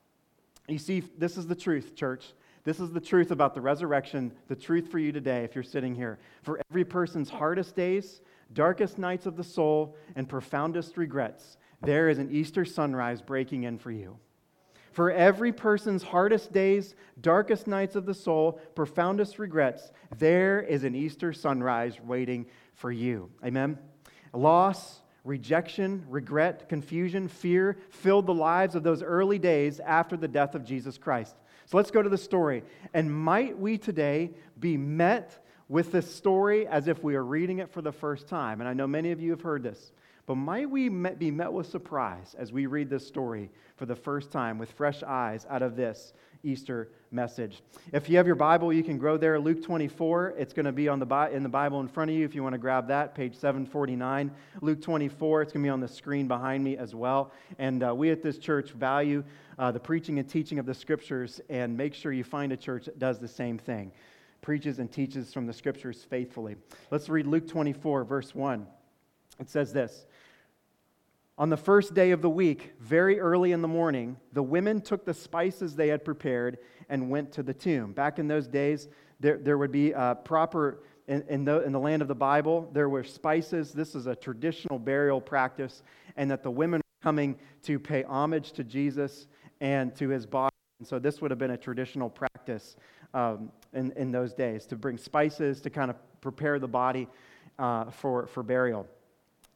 You 0.68 0.78
see, 0.78 1.00
this 1.18 1.36
is 1.36 1.46
the 1.46 1.54
truth, 1.54 1.94
church. 1.94 2.32
This 2.64 2.80
is 2.80 2.90
the 2.90 3.00
truth 3.00 3.30
about 3.30 3.54
the 3.54 3.60
resurrection, 3.60 4.32
the 4.48 4.56
truth 4.56 4.90
for 4.90 4.98
you 4.98 5.12
today 5.12 5.44
if 5.44 5.54
you're 5.54 5.62
sitting 5.62 5.94
here. 5.94 6.18
For 6.42 6.60
every 6.70 6.84
person's 6.84 7.28
hardest 7.28 7.76
days, 7.76 8.22
darkest 8.54 8.96
nights 8.96 9.26
of 9.26 9.36
the 9.36 9.44
soul, 9.44 9.96
and 10.16 10.26
profoundest 10.26 10.96
regrets, 10.96 11.58
there 11.82 12.08
is 12.08 12.18
an 12.18 12.30
Easter 12.30 12.64
sunrise 12.64 13.20
breaking 13.20 13.64
in 13.64 13.78
for 13.78 13.90
you. 13.90 14.18
For 14.92 15.10
every 15.10 15.52
person's 15.52 16.02
hardest 16.04 16.52
days, 16.52 16.94
darkest 17.20 17.66
nights 17.66 17.96
of 17.96 18.06
the 18.06 18.14
soul, 18.14 18.60
profoundest 18.74 19.38
regrets, 19.38 19.90
there 20.18 20.62
is 20.62 20.84
an 20.84 20.94
Easter 20.94 21.32
sunrise 21.32 22.00
waiting 22.00 22.46
for 22.74 22.90
you. 22.90 23.28
Amen? 23.44 23.76
Loss, 24.32 25.00
rejection, 25.24 26.04
regret, 26.08 26.68
confusion, 26.68 27.28
fear 27.28 27.78
filled 27.90 28.26
the 28.26 28.34
lives 28.34 28.74
of 28.74 28.82
those 28.82 29.02
early 29.02 29.38
days 29.38 29.80
after 29.80 30.16
the 30.16 30.28
death 30.28 30.54
of 30.54 30.64
Jesus 30.64 30.98
Christ. 30.98 31.34
So 31.66 31.78
let's 31.78 31.90
go 31.90 32.02
to 32.02 32.10
the 32.10 32.18
story. 32.18 32.62
And 32.92 33.12
might 33.12 33.58
we 33.58 33.78
today 33.78 34.32
be 34.60 34.76
met 34.76 35.42
with 35.68 35.92
this 35.92 36.14
story 36.14 36.66
as 36.66 36.88
if 36.88 37.02
we 37.02 37.14
are 37.14 37.24
reading 37.24 37.58
it 37.58 37.72
for 37.72 37.80
the 37.80 37.92
first 37.92 38.28
time? 38.28 38.60
And 38.60 38.68
I 38.68 38.74
know 38.74 38.86
many 38.86 39.12
of 39.12 39.20
you 39.20 39.30
have 39.30 39.40
heard 39.40 39.62
this, 39.62 39.92
but 40.26 40.36
might 40.36 40.68
we 40.70 40.88
be 40.88 41.30
met 41.30 41.52
with 41.52 41.66
surprise 41.66 42.34
as 42.38 42.52
we 42.52 42.66
read 42.66 42.88
this 42.88 43.06
story 43.06 43.50
for 43.76 43.86
the 43.86 43.96
first 43.96 44.30
time 44.30 44.58
with 44.58 44.70
fresh 44.72 45.02
eyes 45.02 45.46
out 45.50 45.62
of 45.62 45.76
this 45.76 46.12
Easter 46.44 46.90
message. 47.10 47.62
If 47.92 48.08
you 48.08 48.16
have 48.18 48.26
your 48.26 48.36
Bible, 48.36 48.72
you 48.72 48.82
can 48.82 48.98
grow 48.98 49.16
there. 49.16 49.38
Luke 49.40 49.62
24, 49.62 50.34
it's 50.36 50.52
going 50.52 50.66
to 50.66 50.72
be 50.72 50.88
on 50.88 50.98
the, 50.98 51.30
in 51.32 51.42
the 51.42 51.48
Bible 51.48 51.80
in 51.80 51.88
front 51.88 52.10
of 52.10 52.16
you 52.16 52.24
if 52.24 52.34
you 52.34 52.42
want 52.42 52.52
to 52.52 52.58
grab 52.58 52.88
that, 52.88 53.14
page 53.14 53.34
749. 53.34 54.30
Luke 54.60 54.80
24, 54.82 55.42
it's 55.42 55.52
going 55.52 55.62
to 55.62 55.66
be 55.66 55.70
on 55.70 55.80
the 55.80 55.88
screen 55.88 56.28
behind 56.28 56.62
me 56.62 56.76
as 56.76 56.94
well. 56.94 57.32
And 57.58 57.82
uh, 57.82 57.94
we 57.94 58.10
at 58.10 58.22
this 58.22 58.38
church 58.38 58.70
value 58.70 59.24
uh, 59.58 59.70
the 59.70 59.80
preaching 59.80 60.18
and 60.18 60.28
teaching 60.28 60.58
of 60.58 60.66
the 60.66 60.74
scriptures 60.74 61.40
and 61.48 61.76
make 61.76 61.94
sure 61.94 62.12
you 62.12 62.24
find 62.24 62.52
a 62.52 62.56
church 62.56 62.86
that 62.86 62.98
does 62.98 63.18
the 63.18 63.28
same 63.28 63.58
thing, 63.58 63.92
preaches 64.42 64.78
and 64.78 64.90
teaches 64.90 65.32
from 65.32 65.46
the 65.46 65.52
scriptures 65.52 66.04
faithfully. 66.08 66.56
Let's 66.90 67.08
read 67.08 67.26
Luke 67.26 67.48
24, 67.48 68.04
verse 68.04 68.34
1. 68.34 68.66
It 69.40 69.48
says 69.48 69.72
this. 69.72 70.06
On 71.36 71.50
the 71.50 71.56
first 71.56 71.94
day 71.94 72.12
of 72.12 72.22
the 72.22 72.30
week, 72.30 72.74
very 72.78 73.18
early 73.18 73.50
in 73.50 73.60
the 73.60 73.66
morning, 73.66 74.16
the 74.32 74.42
women 74.42 74.80
took 74.80 75.04
the 75.04 75.14
spices 75.14 75.74
they 75.74 75.88
had 75.88 76.04
prepared 76.04 76.58
and 76.88 77.10
went 77.10 77.32
to 77.32 77.42
the 77.42 77.52
tomb. 77.52 77.92
Back 77.92 78.20
in 78.20 78.28
those 78.28 78.46
days, 78.46 78.88
there, 79.18 79.38
there 79.38 79.58
would 79.58 79.72
be 79.72 79.90
a 79.90 80.16
proper, 80.22 80.84
in, 81.08 81.24
in, 81.28 81.44
the, 81.44 81.62
in 81.62 81.72
the 81.72 81.80
land 81.80 82.02
of 82.02 82.08
the 82.08 82.14
Bible, 82.14 82.70
there 82.72 82.88
were 82.88 83.02
spices. 83.02 83.72
This 83.72 83.96
is 83.96 84.06
a 84.06 84.14
traditional 84.14 84.78
burial 84.78 85.20
practice, 85.20 85.82
and 86.16 86.30
that 86.30 86.44
the 86.44 86.52
women 86.52 86.78
were 86.78 87.02
coming 87.02 87.36
to 87.64 87.80
pay 87.80 88.04
homage 88.04 88.52
to 88.52 88.62
Jesus 88.62 89.26
and 89.60 89.92
to 89.96 90.10
his 90.10 90.26
body. 90.26 90.54
And 90.78 90.86
so 90.86 91.00
this 91.00 91.20
would 91.20 91.32
have 91.32 91.38
been 91.38 91.52
a 91.52 91.56
traditional 91.56 92.10
practice 92.10 92.76
um, 93.12 93.50
in, 93.72 93.90
in 93.96 94.12
those 94.12 94.34
days 94.34 94.66
to 94.66 94.76
bring 94.76 94.98
spices 94.98 95.60
to 95.62 95.70
kind 95.70 95.90
of 95.90 95.96
prepare 96.20 96.60
the 96.60 96.68
body 96.68 97.08
uh, 97.58 97.90
for, 97.90 98.28
for 98.28 98.44
burial. 98.44 98.86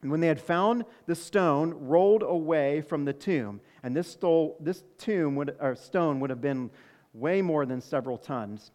And 0.03 0.11
when 0.11 0.21
they 0.21 0.29
had 0.29 0.41
found 0.41 0.85
the 1.07 1.15
stone 1.15 1.75
rolled 1.75 2.23
away 2.23 2.83
from 2.83 3.05
the 3.05 3.13
tomb, 3.13 3.61
and 3.83 3.97
this, 3.97 4.09
stole, 4.09 4.57
this 4.61 4.85
tomb 4.97 5.35
would, 5.37 5.57
or 5.61 5.75
stone 5.75 6.21
would 6.21 6.31
have 6.31 6.41
been 6.41 6.71
way 7.13 7.43
more 7.43 7.67
than 7.67 7.81
several 7.81 8.17
tons. 8.17 8.71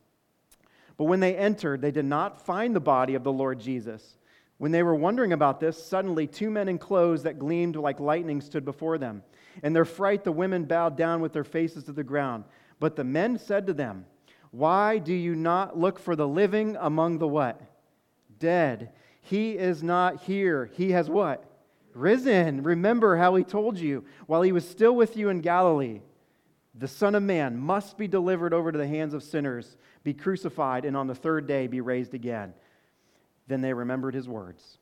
But 0.97 1.05
when 1.05 1.21
they 1.21 1.35
entered, 1.35 1.81
they 1.81 1.91
did 1.91 2.05
not 2.05 2.45
find 2.45 2.75
the 2.75 2.79
body 2.79 3.15
of 3.15 3.23
the 3.23 3.31
Lord 3.31 3.59
Jesus. 3.59 4.17
When 4.57 4.71
they 4.71 4.83
were 4.83 4.95
wondering 4.95 5.33
about 5.33 5.59
this, 5.59 5.83
suddenly 5.83 6.27
two 6.27 6.49
men 6.49 6.69
in 6.69 6.77
clothes 6.77 7.23
that 7.23 7.39
gleamed 7.39 7.75
like 7.75 7.99
lightning 7.99 8.41
stood 8.41 8.65
before 8.65 8.97
them. 8.97 9.23
In 9.63 9.73
their 9.73 9.85
fright, 9.85 10.23
the 10.23 10.31
women 10.31 10.65
bowed 10.65 10.97
down 10.97 11.21
with 11.21 11.33
their 11.33 11.43
faces 11.43 11.83
to 11.85 11.91
the 11.91 12.03
ground. 12.03 12.43
But 12.79 12.95
the 12.95 13.03
men 13.03 13.37
said 13.37 13.67
to 13.67 13.73
them, 13.73 14.05
Why 14.51 14.97
do 14.97 15.13
you 15.13 15.35
not 15.35 15.77
look 15.77 15.99
for 15.99 16.15
the 16.15 16.27
living 16.27 16.75
among 16.79 17.17
the 17.17 17.27
what? 17.27 17.61
Dead. 18.39 18.91
He 19.23 19.57
is 19.57 19.81
not 19.81 20.21
here. 20.21 20.69
He 20.73 20.91
has 20.91 21.09
what? 21.09 21.43
Risen. 21.93 22.63
Remember 22.63 23.17
how 23.17 23.35
he 23.35 23.43
told 23.43 23.79
you 23.79 24.03
while 24.27 24.41
he 24.41 24.51
was 24.51 24.67
still 24.67 24.95
with 24.95 25.17
you 25.17 25.29
in 25.29 25.41
Galilee. 25.41 26.01
The 26.75 26.87
Son 26.87 27.15
of 27.15 27.23
Man 27.23 27.57
must 27.57 27.97
be 27.97 28.07
delivered 28.07 28.53
over 28.53 28.71
to 28.71 28.77
the 28.77 28.87
hands 28.87 29.13
of 29.13 29.23
sinners, 29.23 29.77
be 30.03 30.13
crucified, 30.13 30.85
and 30.85 30.97
on 30.97 31.07
the 31.07 31.15
third 31.15 31.47
day 31.47 31.67
be 31.67 31.81
raised 31.81 32.13
again. 32.13 32.53
Then 33.47 33.61
they 33.61 33.73
remembered 33.73 34.13
his 34.13 34.27
words. 34.27 34.77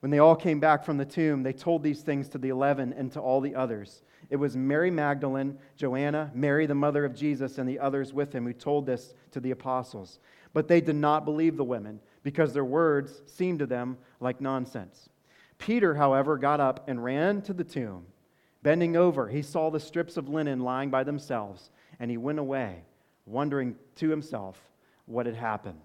When 0.00 0.10
they 0.10 0.18
all 0.18 0.36
came 0.36 0.60
back 0.60 0.84
from 0.84 0.96
the 0.96 1.04
tomb, 1.04 1.42
they 1.42 1.52
told 1.52 1.82
these 1.82 2.02
things 2.02 2.28
to 2.30 2.38
the 2.38 2.48
eleven 2.48 2.92
and 2.92 3.12
to 3.12 3.20
all 3.20 3.40
the 3.40 3.54
others. 3.54 4.02
It 4.30 4.36
was 4.36 4.56
Mary 4.56 4.90
Magdalene, 4.90 5.58
Joanna, 5.76 6.30
Mary, 6.34 6.66
the 6.66 6.74
mother 6.74 7.04
of 7.04 7.14
Jesus, 7.14 7.58
and 7.58 7.68
the 7.68 7.78
others 7.78 8.12
with 8.12 8.34
him 8.34 8.44
who 8.44 8.52
told 8.52 8.86
this 8.86 9.14
to 9.32 9.40
the 9.40 9.50
apostles. 9.50 10.18
But 10.52 10.68
they 10.68 10.80
did 10.80 10.96
not 10.96 11.24
believe 11.24 11.56
the 11.56 11.64
women 11.64 12.00
because 12.22 12.52
their 12.52 12.64
words 12.64 13.22
seemed 13.26 13.58
to 13.60 13.66
them 13.66 13.98
like 14.20 14.40
nonsense. 14.40 15.08
Peter, 15.58 15.94
however, 15.94 16.36
got 16.38 16.60
up 16.60 16.88
and 16.88 17.04
ran 17.04 17.42
to 17.42 17.52
the 17.52 17.64
tomb. 17.64 18.06
Bending 18.62 18.96
over, 18.96 19.28
he 19.28 19.42
saw 19.42 19.70
the 19.70 19.80
strips 19.80 20.16
of 20.16 20.28
linen 20.28 20.60
lying 20.60 20.90
by 20.90 21.04
themselves, 21.04 21.70
and 21.98 22.10
he 22.10 22.16
went 22.16 22.38
away, 22.38 22.84
wondering 23.26 23.76
to 23.96 24.08
himself 24.08 24.60
what 25.06 25.26
had 25.26 25.36
happened. 25.36 25.80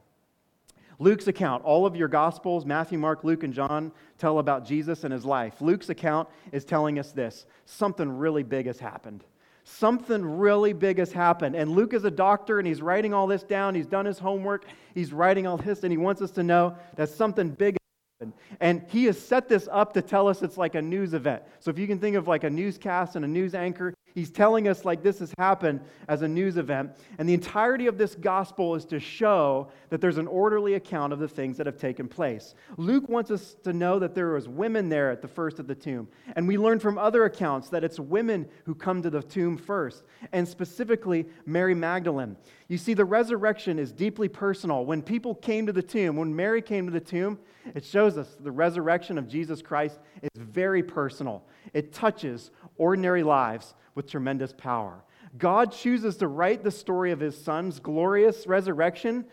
Luke's 0.98 1.28
account, 1.28 1.64
all 1.64 1.86
of 1.86 1.96
your 1.96 2.08
Gospels, 2.08 2.66
Matthew, 2.66 2.98
Mark, 2.98 3.24
Luke, 3.24 3.44
and 3.44 3.54
John, 3.54 3.92
tell 4.18 4.40
about 4.40 4.66
Jesus 4.66 5.04
and 5.04 5.12
his 5.12 5.26
life. 5.26 5.62
Luke's 5.62 5.90
account 5.90 6.30
is 6.54 6.64
telling 6.64 7.00
us 7.00 7.12
this 7.12 7.46
something 7.66 8.10
really 8.10 8.44
big 8.44 8.66
has 8.66 8.80
happened 8.80 9.26
something 9.66 10.24
really 10.24 10.74
big 10.74 11.00
has 11.00 11.12
happened. 11.12 11.56
And 11.56 11.72
Luke 11.72 11.94
is 11.94 12.06
a 12.06 12.12
doctor 12.12 12.60
and 12.60 12.68
he's 12.68 12.82
writing 12.82 13.14
all 13.14 13.28
this 13.28 13.44
down. 13.44 13.76
He's 13.76 13.88
done 13.88 14.06
his 14.06 14.20
homework. 14.20 14.66
He's 14.94 15.12
writing 15.12 15.48
all 15.48 15.58
this 15.58 15.84
and 15.84 15.92
he 15.92 15.98
wants 15.98 16.22
us 16.22 16.32
to 16.32 16.44
know 16.44 16.78
that 16.96 17.10
something 17.10 17.50
big 17.50 17.76
happened. 18.20 18.34
and 18.62 18.86
he 18.90 19.06
has 19.06 19.20
set 19.20 19.50
this 19.50 19.68
up 19.72 19.92
to 19.94 20.02
tell 20.02 20.28
us 20.28 20.44
it's 20.44 20.58
like 20.58 20.76
a 20.76 20.82
news 20.82 21.16
event. 21.16 21.42
So 21.60 21.72
if 21.72 21.80
you 21.80 21.88
can 21.88 22.00
think 22.00 22.16
of 22.16 22.28
like 22.28 22.44
a 22.44 22.50
newscast 22.50 23.16
and 23.16 23.26
a 23.26 23.28
news 23.28 23.56
anchor, 23.56 23.94
he's 24.16 24.32
telling 24.32 24.68
us 24.68 24.86
like 24.86 25.04
this 25.04 25.20
has 25.20 25.32
happened 25.38 25.82
as 26.08 26.24
a 26.24 26.28
news 26.28 26.58
event. 26.58 26.92
And 27.20 27.30
the 27.30 27.34
entirety 27.34 27.86
of 27.86 27.98
this 27.98 28.16
gospel 28.16 28.74
is 28.74 28.86
to 28.86 29.00
show 29.00 29.68
that 29.90 30.02
there's 30.02 30.18
an 30.18 30.28
orderly 30.28 30.74
account 30.74 31.14
of 31.14 31.20
the 31.20 31.28
things 31.28 31.58
that 31.58 31.68
have 31.68 31.78
taken 31.78 32.08
place. 32.08 32.56
Luke 32.78 33.08
wants 33.10 33.30
us 33.30 33.56
to 33.64 33.74
know 33.74 34.00
that 34.00 34.16
there 34.16 34.30
was 34.30 34.48
women 34.48 34.90
there 34.90 35.12
at 35.12 35.22
the 35.22 35.28
first 35.28 35.60
of 35.60 35.68
the 35.68 35.76
tomb. 35.76 36.08
And 36.36 36.48
we 36.48 36.58
learn 36.58 36.80
from 36.80 36.98
other 36.98 37.26
accounts 37.26 37.70
that 37.70 37.84
it's 37.84 38.00
women 38.00 38.48
who 38.66 38.74
come 38.74 39.02
to 39.04 39.10
the 39.10 39.22
tomb 39.22 39.58
first, 39.58 40.04
and 40.32 40.48
specifically 40.48 41.28
Mary 41.46 41.76
Magdalene. 41.76 42.38
You 42.70 42.78
see, 42.78 42.94
the 42.94 43.06
resurrection 43.06 43.78
is 43.78 43.92
deeply 43.92 44.30
personal. 44.30 44.86
When 44.86 45.02
people 45.02 45.36
came 45.36 45.66
to 45.68 45.74
the 45.74 45.84
tomb, 45.84 46.16
when 46.16 46.36
Mary 46.36 46.62
came 46.62 46.86
to 46.86 46.92
the 46.92 47.00
tomb, 47.00 47.38
it 47.74 47.84
shows 47.84 48.18
us 48.18 48.38
the 48.40 48.52
resurrection 48.52 49.18
of 49.18 49.28
Jesus 49.28 49.62
Christ 49.62 50.00
is 50.22 50.30
very 50.36 50.84
personal. 50.84 51.44
It 51.74 51.94
touches 51.94 52.52
ordinary 52.78 53.24
lives 53.24 53.74
with 53.96 54.10
tremendous 54.10 54.54
power. 54.54 55.04
God 55.38 55.72
chooses 55.72 56.18
to 56.18 56.28
write 56.28 56.64
the 56.64 56.72
story 56.72 57.12
of 57.12 57.20
his 57.20 57.42
son's 57.42 57.80
glorious 57.80 58.46
resurrection 58.46 59.26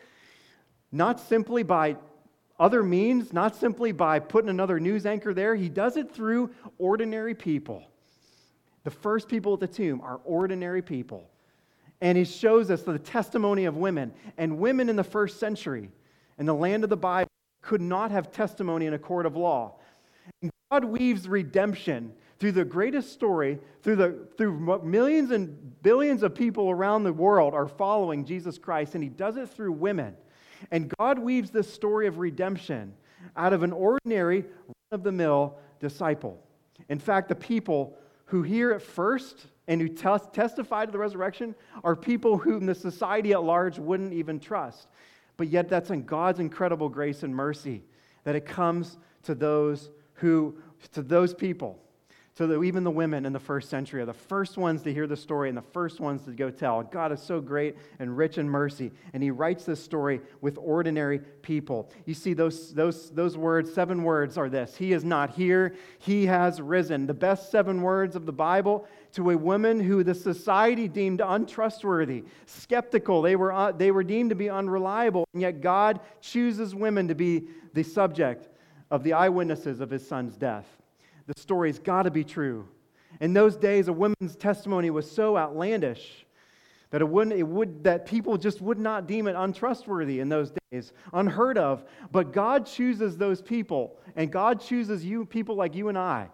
not 0.92 1.18
simply 1.18 1.62
by 1.62 1.96
other 2.60 2.82
means, 2.82 3.32
not 3.32 3.56
simply 3.56 3.92
by 3.92 4.18
putting 4.18 4.50
another 4.50 4.78
news 4.78 5.06
anchor 5.06 5.32
there. 5.32 5.54
He 5.54 5.68
does 5.68 5.96
it 5.96 6.12
through 6.12 6.50
ordinary 6.78 7.34
people. 7.34 7.82
The 8.84 8.90
first 8.90 9.28
people 9.28 9.54
at 9.54 9.60
the 9.60 9.66
tomb 9.66 10.00
are 10.02 10.20
ordinary 10.24 10.82
people. 10.82 11.28
And 12.00 12.18
he 12.18 12.24
shows 12.24 12.70
us 12.70 12.82
the 12.82 12.98
testimony 12.98 13.64
of 13.64 13.76
women. 13.76 14.12
And 14.36 14.58
women 14.58 14.88
in 14.88 14.96
the 14.96 15.04
first 15.04 15.40
century, 15.40 15.90
in 16.38 16.46
the 16.46 16.54
land 16.54 16.84
of 16.84 16.90
the 16.90 16.96
Bible, 16.96 17.30
could 17.62 17.80
not 17.80 18.10
have 18.10 18.30
testimony 18.30 18.86
in 18.86 18.94
a 18.94 18.98
court 18.98 19.24
of 19.24 19.36
law. 19.36 19.76
And 20.42 20.50
God 20.70 20.84
weaves 20.84 21.28
redemption 21.28 22.12
through 22.42 22.50
the 22.50 22.64
greatest 22.64 23.12
story, 23.12 23.56
through, 23.82 23.94
the, 23.94 24.26
through 24.36 24.82
millions 24.82 25.30
and 25.30 25.80
billions 25.80 26.24
of 26.24 26.34
people 26.34 26.70
around 26.70 27.04
the 27.04 27.12
world 27.12 27.54
are 27.54 27.68
following 27.68 28.24
Jesus 28.24 28.58
Christ, 28.58 28.96
and 28.96 29.04
He 29.04 29.08
does 29.08 29.36
it 29.36 29.48
through 29.48 29.70
women. 29.70 30.16
And 30.72 30.92
God 30.98 31.20
weaves 31.20 31.52
this 31.52 31.72
story 31.72 32.08
of 32.08 32.18
redemption 32.18 32.94
out 33.36 33.52
of 33.52 33.62
an 33.62 33.70
ordinary, 33.72 34.40
run 34.40 34.74
of 34.90 35.04
the 35.04 35.12
mill 35.12 35.56
disciple. 35.78 36.36
In 36.88 36.98
fact, 36.98 37.28
the 37.28 37.36
people 37.36 37.96
who 38.24 38.42
hear 38.42 38.72
it 38.72 38.82
first 38.82 39.46
and 39.68 39.80
who 39.80 39.88
testify 39.88 40.84
to 40.84 40.90
the 40.90 40.98
resurrection 40.98 41.54
are 41.84 41.94
people 41.94 42.38
whom 42.38 42.66
the 42.66 42.74
society 42.74 43.30
at 43.30 43.44
large 43.44 43.78
wouldn't 43.78 44.14
even 44.14 44.40
trust. 44.40 44.88
But 45.36 45.46
yet, 45.46 45.68
that's 45.68 45.90
in 45.90 46.02
God's 46.02 46.40
incredible 46.40 46.88
grace 46.88 47.22
and 47.22 47.32
mercy 47.32 47.84
that 48.24 48.34
it 48.34 48.46
comes 48.46 48.98
to 49.22 49.36
those 49.36 49.90
who, 50.14 50.56
to 50.90 51.02
those 51.02 51.34
people 51.34 51.78
so 52.34 52.46
that 52.46 52.62
even 52.62 52.82
the 52.82 52.90
women 52.90 53.26
in 53.26 53.32
the 53.32 53.38
first 53.38 53.68
century 53.68 54.00
are 54.00 54.06
the 54.06 54.12
first 54.14 54.56
ones 54.56 54.82
to 54.82 54.92
hear 54.92 55.06
the 55.06 55.16
story 55.16 55.50
and 55.50 55.58
the 55.58 55.62
first 55.62 56.00
ones 56.00 56.24
to 56.24 56.30
go 56.30 56.50
tell. 56.50 56.82
God 56.82 57.12
is 57.12 57.20
so 57.20 57.42
great 57.42 57.76
and 57.98 58.16
rich 58.16 58.38
in 58.38 58.48
mercy, 58.48 58.90
and 59.12 59.22
He 59.22 59.30
writes 59.30 59.64
this 59.64 59.82
story 59.82 60.20
with 60.40 60.56
ordinary 60.58 61.18
people. 61.18 61.90
You 62.06 62.14
see, 62.14 62.32
those, 62.32 62.72
those, 62.72 63.10
those 63.10 63.36
words, 63.36 63.72
seven 63.72 64.02
words, 64.02 64.38
are 64.38 64.48
this 64.48 64.74
He 64.76 64.92
is 64.94 65.04
not 65.04 65.30
here, 65.30 65.74
He 65.98 66.24
has 66.26 66.60
risen. 66.60 67.06
The 67.06 67.14
best 67.14 67.50
seven 67.50 67.82
words 67.82 68.16
of 68.16 68.24
the 68.24 68.32
Bible 68.32 68.86
to 69.12 69.30
a 69.30 69.36
woman 69.36 69.78
who 69.78 70.02
the 70.02 70.14
society 70.14 70.88
deemed 70.88 71.20
untrustworthy, 71.22 72.24
skeptical. 72.46 73.20
They 73.20 73.36
were, 73.36 73.52
uh, 73.52 73.72
they 73.72 73.90
were 73.90 74.04
deemed 74.04 74.30
to 74.30 74.36
be 74.36 74.48
unreliable, 74.48 75.26
and 75.34 75.42
yet 75.42 75.60
God 75.60 76.00
chooses 76.22 76.74
women 76.74 77.08
to 77.08 77.14
be 77.14 77.48
the 77.74 77.82
subject 77.82 78.48
of 78.90 79.02
the 79.02 79.12
eyewitnesses 79.12 79.80
of 79.80 79.90
His 79.90 80.06
son's 80.06 80.38
death 80.38 80.66
the 81.26 81.40
story's 81.40 81.78
got 81.78 82.02
to 82.04 82.10
be 82.10 82.24
true. 82.24 82.68
In 83.20 83.32
those 83.32 83.56
days, 83.56 83.88
a 83.88 83.92
woman's 83.92 84.36
testimony 84.36 84.90
was 84.90 85.10
so 85.10 85.36
outlandish 85.36 86.26
that 86.90 87.00
it 87.00 87.08
wouldn't, 87.08 87.36
it 87.36 87.42
would, 87.42 87.84
that 87.84 88.04
people 88.06 88.36
just 88.36 88.60
would 88.60 88.78
not 88.78 89.06
deem 89.06 89.26
it 89.26 89.34
untrustworthy 89.34 90.20
in 90.20 90.28
those 90.28 90.52
days, 90.70 90.92
unheard 91.12 91.56
of. 91.56 91.84
But 92.10 92.32
God 92.32 92.66
chooses 92.66 93.16
those 93.16 93.40
people, 93.40 93.98
and 94.14 94.30
God 94.30 94.60
chooses 94.60 95.04
you, 95.04 95.24
people 95.24 95.56
like 95.56 95.74
you 95.74 95.88
and 95.88 95.96
I, 95.96 96.28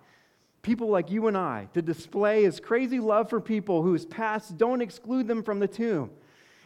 people 0.63 0.89
like 0.89 1.11
you 1.11 1.29
and 1.29 1.37
I, 1.37 1.69
to 1.75 1.83
display 1.83 2.43
his 2.43 2.59
crazy 2.59 2.99
love 2.99 3.31
for 3.31 3.41
people 3.41 3.83
whose 3.83 4.05
past 4.05 4.59
don't 4.59 4.83
exclude 4.83 5.29
them 5.29 5.45
from 5.45 5.61
the 5.61 5.69
tomb. 5.69 6.11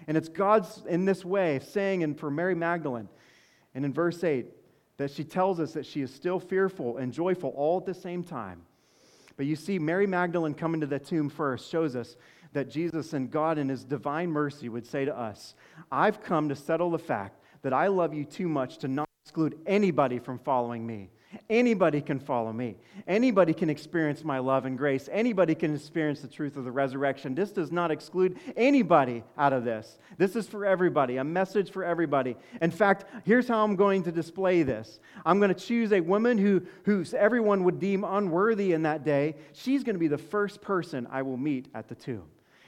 And 0.07 0.17
it's 0.17 0.29
God's 0.29 0.83
in 0.89 1.05
this 1.05 1.25
way 1.25 1.61
saying, 1.61 2.03
and 2.03 2.19
for 2.19 2.31
Mary 2.31 2.55
Magdalene, 2.55 3.09
and 3.75 3.85
in 3.85 3.93
verse 3.93 4.25
8, 4.25 4.47
that 4.97 5.11
she 5.11 5.25
tells 5.25 5.61
us 5.61 5.73
that 5.73 5.87
she 5.87 6.03
is 6.03 6.13
still 6.13 6.39
fearful 6.39 6.99
and 6.99 7.13
joyful 7.13 7.51
all 7.57 7.79
at 7.79 7.87
the 7.87 7.95
same 7.95 8.23
time. 8.23 8.63
But 9.37 9.47
you 9.47 9.57
see, 9.57 9.79
Mary 9.79 10.07
Magdalene 10.07 10.55
coming 10.55 10.81
to 10.81 10.87
the 10.87 10.99
tomb 10.99 11.29
first 11.29 11.71
shows 11.71 11.97
us 11.97 12.17
that 12.53 12.71
Jesus 12.71 13.13
and 13.13 13.31
God 13.31 13.59
in 13.59 13.69
his 13.69 13.85
divine 13.85 14.31
mercy 14.31 14.69
would 14.69 14.87
say 14.87 15.05
to 15.05 15.19
us, 15.19 15.55
I've 15.91 16.23
come 16.23 16.49
to 16.51 16.57
settle 16.57 16.91
the 16.91 16.99
fact 16.99 17.41
that 17.63 17.73
I 17.73 17.87
love 17.87 18.13
you 18.13 18.25
too 18.25 18.49
much 18.49 18.79
to 18.79 18.89
not 18.89 19.09
exclude 19.25 19.59
anybody 19.67 20.19
from 20.19 20.39
following 20.39 20.87
me. 20.87 21.11
Anybody 21.49 22.01
can 22.01 22.19
follow 22.19 22.53
me. 22.53 22.77
Anybody 23.07 23.55
can 23.55 23.71
experience 23.71 24.25
my 24.25 24.39
love 24.39 24.67
and 24.67 24.77
grace. 24.77 25.09
Anybody 25.11 25.55
can 25.55 25.75
experience 25.75 26.21
the 26.21 26.29
truth 26.29 26.57
of 26.57 26.65
the 26.65 26.71
resurrection. 26.71 27.35
This 27.35 27.53
does 27.53 27.73
not 27.73 27.91
exclude 27.91 28.39
anybody 28.57 29.23
out 29.39 29.53
of 29.53 29.65
this. 29.65 29.99
This 30.19 30.37
is 30.37 30.47
for 30.47 30.67
everybody, 30.67 31.17
a 31.17 31.25
message 31.25 31.71
for 31.71 31.85
everybody. 31.85 32.37
In 32.61 32.71
fact, 32.71 33.05
here's 33.25 33.49
how 33.49 33.65
I'm 33.65 33.77
going 33.77 34.03
to 34.05 34.13
display 34.13 34.63
this 34.63 35.01
I'm 35.25 35.39
going 35.39 35.55
to 35.55 35.61
choose 35.61 35.93
a 35.93 36.01
woman 36.01 36.39
who, 36.39 36.63
who 36.85 37.05
everyone 37.17 37.65
would 37.65 37.81
deem 37.81 38.05
unworthy 38.05 38.73
in 38.73 38.83
that 38.83 39.05
day. 39.05 39.37
She's 39.53 39.85
going 39.85 39.95
to 39.95 40.01
be 40.01 40.09
the 40.09 40.19
first 40.19 40.61
person 40.61 41.07
I 41.11 41.23
will 41.23 41.37
meet 41.37 41.69
at 41.75 41.89
the 41.89 41.95
tomb. 41.95 42.25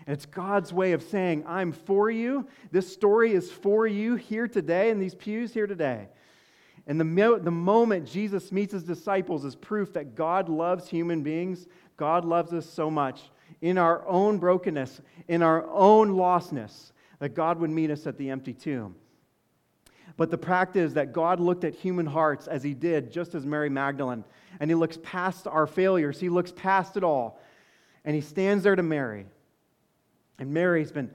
And 0.07 0.15
it's 0.15 0.27
God's 0.27 0.73
way 0.73 0.93
of 0.93 1.03
saying, 1.03 1.45
I'm 1.47 1.73
for 1.73 2.11
you. 2.11 2.47
This 2.71 2.93
story 2.93 3.33
is 3.33 3.51
for 3.51 3.87
you 3.87 4.17
here 4.17 4.49
today 4.49 4.91
in 4.91 4.99
these 4.99 5.15
pews 5.15 5.55
here 5.55 5.67
today. 5.67 6.09
And 6.87 7.01
the, 7.01 7.05
mo- 7.05 7.39
the 7.39 7.51
moment 7.51 8.07
Jesus 8.07 8.53
meets 8.53 8.73
his 8.73 8.85
disciples 8.85 9.45
is 9.45 9.55
proof 9.55 9.93
that 9.95 10.15
God 10.15 10.49
loves 10.49 10.89
human 10.89 11.23
beings. 11.23 11.67
God 11.97 12.25
loves 12.25 12.53
us 12.53 12.69
so 12.69 12.91
much 12.91 13.23
in 13.63 13.79
our 13.79 14.07
own 14.07 14.39
brokenness, 14.39 15.01
in 15.29 15.43
our 15.43 15.67
own 15.71 16.11
lostness, 16.11 16.93
that 17.21 17.35
God 17.35 17.59
would 17.61 17.71
meet 17.71 17.91
us 17.91 18.07
at 18.07 18.19
the 18.19 18.31
empty 18.31 18.53
tomb. 18.53 18.95
But 20.17 20.31
the 20.31 20.39
practice 20.39 20.89
is 20.89 20.95
that 20.95 21.13
God 21.13 21.41
looked 21.41 21.65
at 21.65 21.75
human 21.75 22.07
hearts 22.07 22.47
as 22.47 22.63
he 22.63 22.75
did, 22.75 23.11
just 23.11 23.35
as 23.35 23.47
Mary 23.47 23.71
Magdalene, 23.71 24.25
and 24.61 24.71
he 24.71 24.75
looks 24.75 24.99
past 25.03 25.47
our 25.47 25.67
failures. 25.67 26.21
He 26.21 26.29
looks 26.29 26.53
past 26.53 26.97
it 26.97 27.03
all, 27.03 27.41
and 28.05 28.15
he 28.15 28.21
stands 28.21 28.63
there 28.63 28.77
to 28.77 28.83
Mary. 28.83 29.27
And 30.39 30.53
Mary's 30.53 30.93
been 30.93 31.11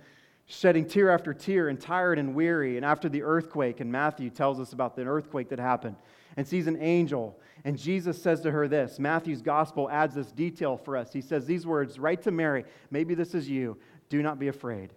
shedding 0.50 0.84
tear 0.86 1.12
after 1.12 1.34
tear 1.34 1.70
and 1.70 1.80
tired 1.80 2.18
and 2.20 2.34
weary. 2.34 2.76
And 2.76 2.86
after 2.86 3.08
the 3.08 3.22
earthquake, 3.22 3.80
and 3.80 3.92
Matthew 3.92 4.30
tells 4.30 4.60
us 4.60 4.74
about 4.74 4.96
the 4.96 5.04
earthquake 5.04 5.50
that 5.50 5.60
happened, 5.60 5.96
and 6.36 6.46
sees 6.46 6.68
an 6.68 6.82
angel. 6.82 7.40
And 7.64 7.78
Jesus 7.78 8.22
says 8.22 8.42
to 8.42 8.52
her 8.52 8.68
this 8.68 9.00
Matthew's 9.00 9.42
gospel 9.42 9.90
adds 9.90 10.16
this 10.16 10.32
detail 10.32 10.76
for 10.76 10.98
us. 10.98 11.14
He 11.14 11.22
says 11.22 11.46
these 11.46 11.66
words 11.66 12.00
right 12.00 12.22
to 12.24 12.32
Mary. 12.32 12.66
Maybe 12.92 13.14
this 13.14 13.34
is 13.34 13.48
you. 13.48 13.78
Do 14.10 14.22
not 14.22 14.40
be 14.40 14.48
afraid. 14.48 14.94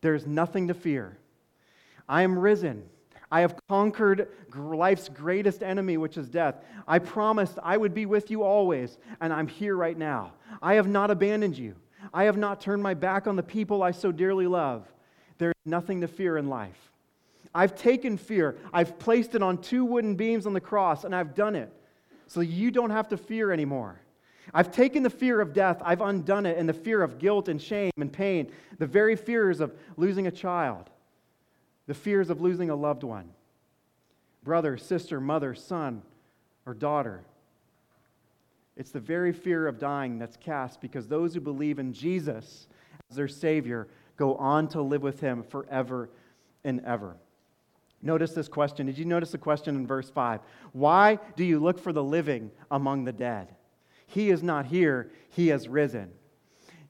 There's 0.00 0.26
nothing 0.26 0.68
to 0.68 0.74
fear. 0.74 1.16
I 2.08 2.22
am 2.22 2.38
risen. 2.38 2.88
I 3.30 3.40
have 3.40 3.56
conquered 3.68 4.28
life's 4.54 5.08
greatest 5.08 5.62
enemy, 5.62 5.96
which 5.96 6.16
is 6.16 6.28
death. 6.28 6.56
I 6.86 6.98
promised 6.98 7.58
I 7.62 7.76
would 7.76 7.94
be 7.94 8.06
with 8.06 8.30
you 8.30 8.42
always, 8.42 8.98
and 9.20 9.32
I'm 9.32 9.48
here 9.48 9.76
right 9.76 9.96
now. 9.96 10.32
I 10.62 10.74
have 10.74 10.88
not 10.88 11.10
abandoned 11.10 11.58
you. 11.58 11.74
I 12.12 12.24
have 12.24 12.36
not 12.36 12.60
turned 12.60 12.82
my 12.82 12.94
back 12.94 13.26
on 13.26 13.36
the 13.36 13.42
people 13.42 13.82
I 13.82 13.90
so 13.90 14.12
dearly 14.12 14.46
love. 14.46 14.86
There 15.38 15.50
is 15.50 15.66
nothing 15.66 16.00
to 16.00 16.08
fear 16.08 16.36
in 16.36 16.48
life. 16.48 16.90
I've 17.54 17.74
taken 17.74 18.16
fear, 18.18 18.56
I've 18.72 18.98
placed 18.98 19.34
it 19.34 19.42
on 19.42 19.58
two 19.58 19.84
wooden 19.84 20.14
beams 20.14 20.46
on 20.46 20.52
the 20.52 20.60
cross, 20.60 21.04
and 21.04 21.14
I've 21.14 21.34
done 21.34 21.56
it 21.56 21.72
so 22.26 22.40
you 22.40 22.70
don't 22.70 22.90
have 22.90 23.08
to 23.08 23.16
fear 23.16 23.52
anymore. 23.52 24.00
I've 24.52 24.70
taken 24.70 25.02
the 25.02 25.10
fear 25.10 25.40
of 25.40 25.52
death, 25.52 25.80
I've 25.84 26.00
undone 26.00 26.46
it, 26.46 26.58
and 26.58 26.68
the 26.68 26.74
fear 26.74 27.02
of 27.02 27.18
guilt 27.18 27.48
and 27.48 27.60
shame 27.60 27.92
and 27.96 28.12
pain, 28.12 28.52
the 28.78 28.86
very 28.86 29.16
fears 29.16 29.60
of 29.60 29.74
losing 29.96 30.26
a 30.26 30.30
child, 30.30 30.90
the 31.86 31.94
fears 31.94 32.30
of 32.30 32.40
losing 32.40 32.70
a 32.70 32.76
loved 32.76 33.02
one, 33.02 33.30
brother, 34.42 34.76
sister, 34.76 35.20
mother, 35.20 35.54
son, 35.54 36.02
or 36.64 36.74
daughter. 36.74 37.22
It's 38.76 38.90
the 38.90 39.00
very 39.00 39.32
fear 39.32 39.66
of 39.66 39.78
dying 39.78 40.18
that's 40.18 40.36
cast 40.36 40.80
because 40.80 41.08
those 41.08 41.34
who 41.34 41.40
believe 41.40 41.78
in 41.78 41.92
Jesus 41.92 42.68
as 43.10 43.16
their 43.16 43.28
Savior 43.28 43.88
go 44.16 44.34
on 44.36 44.68
to 44.68 44.82
live 44.82 45.02
with 45.02 45.20
Him 45.20 45.42
forever 45.42 46.10
and 46.64 46.84
ever. 46.84 47.16
Notice 48.02 48.32
this 48.32 48.48
question. 48.48 48.86
Did 48.86 48.98
you 48.98 49.04
notice 49.04 49.32
the 49.32 49.38
question 49.38 49.74
in 49.76 49.86
verse 49.86 50.10
5? 50.10 50.40
Why 50.72 51.18
do 51.36 51.44
you 51.44 51.58
look 51.58 51.78
for 51.78 51.92
the 51.92 52.04
living 52.04 52.50
among 52.70 53.04
the 53.04 53.12
dead? 53.12 53.54
He 54.06 54.30
is 54.30 54.42
not 54.42 54.66
here, 54.66 55.10
He 55.30 55.48
has 55.48 55.68
risen. 55.68 56.10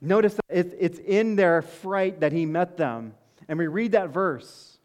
Notice 0.00 0.38
it's 0.48 0.98
in 0.98 1.36
their 1.36 1.62
fright 1.62 2.20
that 2.20 2.32
He 2.32 2.46
met 2.46 2.76
them. 2.76 3.14
And 3.48 3.58
we 3.58 3.68
read 3.68 3.92
that 3.92 4.10
verse 4.10 4.78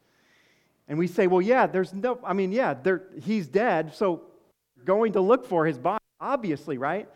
and 0.87 0.99
we 0.99 1.07
say, 1.07 1.25
well, 1.25 1.41
yeah, 1.41 1.67
there's 1.67 1.93
no, 1.93 2.19
I 2.23 2.33
mean, 2.33 2.51
yeah, 2.51 2.75
He's 3.21 3.47
dead, 3.47 3.95
so 3.95 4.23
going 4.85 5.13
to 5.13 5.21
look 5.21 5.47
for 5.47 5.65
His 5.65 5.77
body. 5.77 6.00
Obviously, 6.21 6.77
right? 6.77 7.09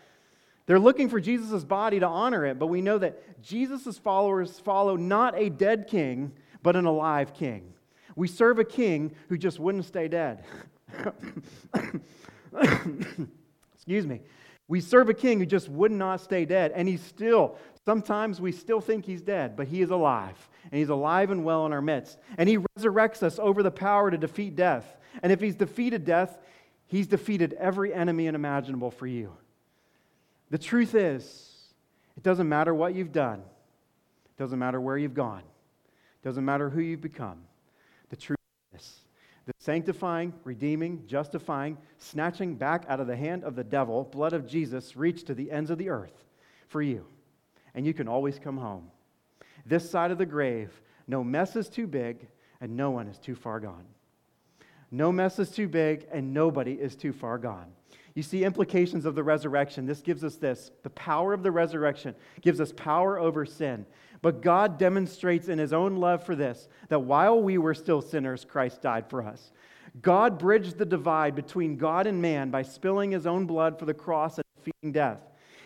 They're 0.66 0.80
looking 0.80 1.10
for 1.10 1.20
Jesus' 1.20 1.64
body 1.64 2.00
to 2.00 2.08
honor 2.08 2.46
it, 2.46 2.58
but 2.58 2.68
we 2.68 2.82
know 2.82 2.98
that 2.98 3.42
Jesus' 3.44 4.00
followers 4.00 4.60
follow 4.60 4.96
not 4.96 5.38
a 5.38 5.50
dead 5.50 5.88
king, 5.88 6.32
but 6.64 6.76
an 6.76 6.86
alive 6.86 7.36
king. 7.36 7.74
We 8.16 8.28
serve 8.28 8.58
a 8.58 8.64
king 8.64 9.14
who 9.30 9.38
just 9.38 9.60
wouldn't 9.60 9.86
stay 9.86 10.08
dead. 10.08 10.44
Excuse 13.76 14.08
me. 14.08 14.22
We 14.68 14.82
serve 14.82 15.10
a 15.10 15.14
king 15.14 15.40
who 15.40 15.46
just 15.46 15.70
would 15.70 15.92
not 15.92 16.22
stay 16.22 16.46
dead, 16.46 16.72
and 16.74 16.88
he's 16.88 17.04
still, 17.04 17.58
sometimes 17.86 18.42
we 18.42 18.52
still 18.52 18.82
think 18.82 19.06
he's 19.06 19.22
dead, 19.22 19.56
but 19.56 19.68
he 19.68 19.84
is 19.84 19.92
alive, 19.92 20.50
and 20.72 20.80
he's 20.80 20.90
alive 20.90 21.30
and 21.30 21.46
well 21.46 21.68
in 21.68 21.74
our 21.74 21.82
midst. 21.82 22.18
And 22.40 22.50
he 22.50 22.58
resurrects 22.58 23.22
us 23.22 23.38
over 23.38 23.62
the 23.62 23.70
power 23.70 24.10
to 24.10 24.18
defeat 24.18 24.56
death. 24.56 24.98
And 25.22 25.32
if 25.32 25.40
he's 25.40 25.56
defeated 25.56 26.04
death, 26.04 26.40
He's 26.88 27.08
defeated 27.08 27.54
every 27.54 27.94
enemy 27.94 28.28
imaginable 28.28 28.92
for 28.92 29.08
you. 29.08 29.34
The 30.50 30.58
truth 30.58 30.96
is, 30.96 31.52
it 32.16 32.24
doesn't 32.24 32.48
matter 32.48 32.74
what 32.74 32.96
you've 32.96 33.12
done, 33.12 33.40
it 33.40 34.38
doesn't 34.38 34.60
matter 34.60 34.80
where 34.80 34.98
you've 34.98 35.14
gone, 35.14 35.40
it 35.42 36.24
doesn't 36.24 36.46
matter 36.46 36.70
who 36.70 36.82
you've 36.82 37.02
become. 37.02 37.42
The 38.10 38.16
truth 38.16 38.38
is, 38.76 39.00
the 39.46 39.54
sanctifying, 39.60 40.34
redeeming, 40.44 41.04
justifying, 41.08 41.78
snatching 41.98 42.56
back 42.56 42.86
out 42.88 43.00
of 43.00 43.08
the 43.08 43.16
hand 43.16 43.44
of 43.44 43.56
the 43.56 43.64
devil, 43.64 44.04
blood 44.04 44.34
of 44.34 44.48
Jesus 44.48 44.96
reached 44.96 45.28
to 45.28 45.34
the 45.34 45.52
ends 45.52 45.70
of 45.70 45.78
the 45.78 45.90
earth 45.90 46.24
for 46.68 46.82
you. 46.82 47.06
And 47.74 47.86
you 47.86 47.94
can 47.94 48.08
always 48.08 48.40
come 48.40 48.58
home. 48.58 48.90
This 49.66 49.90
side 49.90 50.12
of 50.12 50.18
the 50.18 50.26
grave, 50.26 50.82
no 51.08 51.24
mess 51.24 51.56
is 51.56 51.70
too 51.70 51.88
big 51.88 52.28
and 52.62 52.76
no 52.76 52.92
one 52.92 53.08
is 53.08 53.20
too 53.20 53.36
far 53.36 53.60
gone. 53.60 53.86
No 54.96 55.12
mess 55.12 55.40
is 55.40 55.52
too 55.52 55.68
big, 55.68 56.08
and 56.12 56.34
nobody 56.34 56.74
is 56.74 56.96
too 56.96 57.12
far 57.12 57.38
gone. 57.38 57.68
You 58.14 58.24
see 58.24 58.46
implications 58.46 59.06
of 59.06 59.14
the 59.14 59.24
resurrection. 59.24 59.86
This 59.86 60.02
gives 60.02 60.24
us 60.24 60.36
this 60.36 60.72
the 60.84 60.90
power 60.92 61.34
of 61.34 61.44
the 61.44 61.52
resurrection 61.52 62.16
gives 62.42 62.62
us 62.62 62.72
power 62.72 63.20
over 63.20 63.46
sin. 63.46 63.86
But 64.22 64.42
God 64.42 64.80
demonstrates 64.80 65.50
in 65.50 65.60
his 65.60 65.74
own 65.74 65.98
love 65.98 66.24
for 66.24 66.34
this 66.34 66.70
that 66.88 67.02
while 67.02 67.42
we 67.42 67.58
were 67.58 67.74
still 67.74 68.02
sinners, 68.02 68.46
Christ 68.46 68.82
died 68.82 69.10
for 69.10 69.22
us. 69.22 69.52
God 70.02 70.40
bridged 70.40 70.78
the 70.78 70.86
divide 70.86 71.36
between 71.36 71.78
God 71.78 72.08
and 72.08 72.22
man 72.22 72.50
by 72.50 72.62
spilling 72.62 73.12
his 73.12 73.28
own 73.28 73.46
blood 73.46 73.78
for 73.78 73.86
the 73.86 73.94
cross 73.94 74.38
and 74.38 74.46
defeating 74.56 74.94
death. 74.94 75.20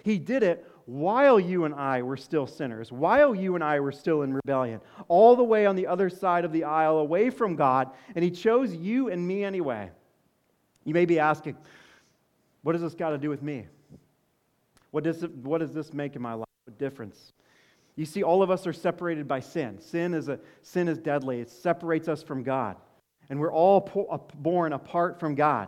He 0.04 0.18
did 0.18 0.42
it 0.42 0.68
while 0.90 1.40
you 1.40 1.66
and 1.66 1.76
I 1.76 2.02
were 2.02 2.18
still 2.18 2.48
sinners, 2.48 2.92
while 2.92 3.36
you 3.36 3.54
and 3.54 3.64
I 3.64 3.80
were 3.80 3.92
still 3.92 4.24
in 4.24 4.34
rebellion, 4.34 4.82
all 5.08 5.36
the 5.36 5.44
way 5.44 5.68
on 5.68 5.76
the 5.76 5.86
other 5.86 6.10
side 6.10 6.46
of 6.46 6.52
the 6.52 6.64
aisle, 6.64 6.98
away 6.98 7.30
from 7.30 7.56
God, 7.56 7.92
and 8.16 8.24
He 8.26 8.32
chose 8.32 8.74
you 8.74 9.10
and 9.10 9.26
me 9.26 9.44
anyway. 9.44 9.92
You 10.86 10.96
may 10.96 11.06
be 11.06 11.20
asking, 11.20 11.58
what 12.64 12.72
does 12.72 12.82
this 12.82 12.96
got 12.96 13.12
to 13.12 13.20
do 13.20 13.30
with 13.30 13.44
me? 13.44 13.68
What 14.90 15.04
does, 15.04 15.22
it, 15.22 15.32
what 15.36 15.60
does 15.60 15.76
this 15.76 15.94
make 15.94 16.16
in 16.16 16.24
my 16.24 16.34
life? 16.34 16.48
What 16.66 16.80
difference? 16.80 17.34
You 17.96 18.06
see, 18.06 18.24
all 18.24 18.42
of 18.42 18.50
us 18.50 18.66
are 18.66 18.74
separated 18.74 19.28
by 19.28 19.42
sin. 19.42 19.80
Sin 19.80 20.16
is, 20.16 20.28
a, 20.28 20.40
sin 20.64 20.88
is 20.88 20.98
deadly, 20.98 21.40
it 21.40 21.52
separates 21.52 22.08
us 22.08 22.24
from 22.24 22.42
God. 22.42 22.78
And 23.30 23.40
we're 23.40 23.54
all 23.54 23.82
po- 23.82 24.26
born 24.34 24.74
apart 24.74 25.20
from 25.20 25.36
God 25.36 25.68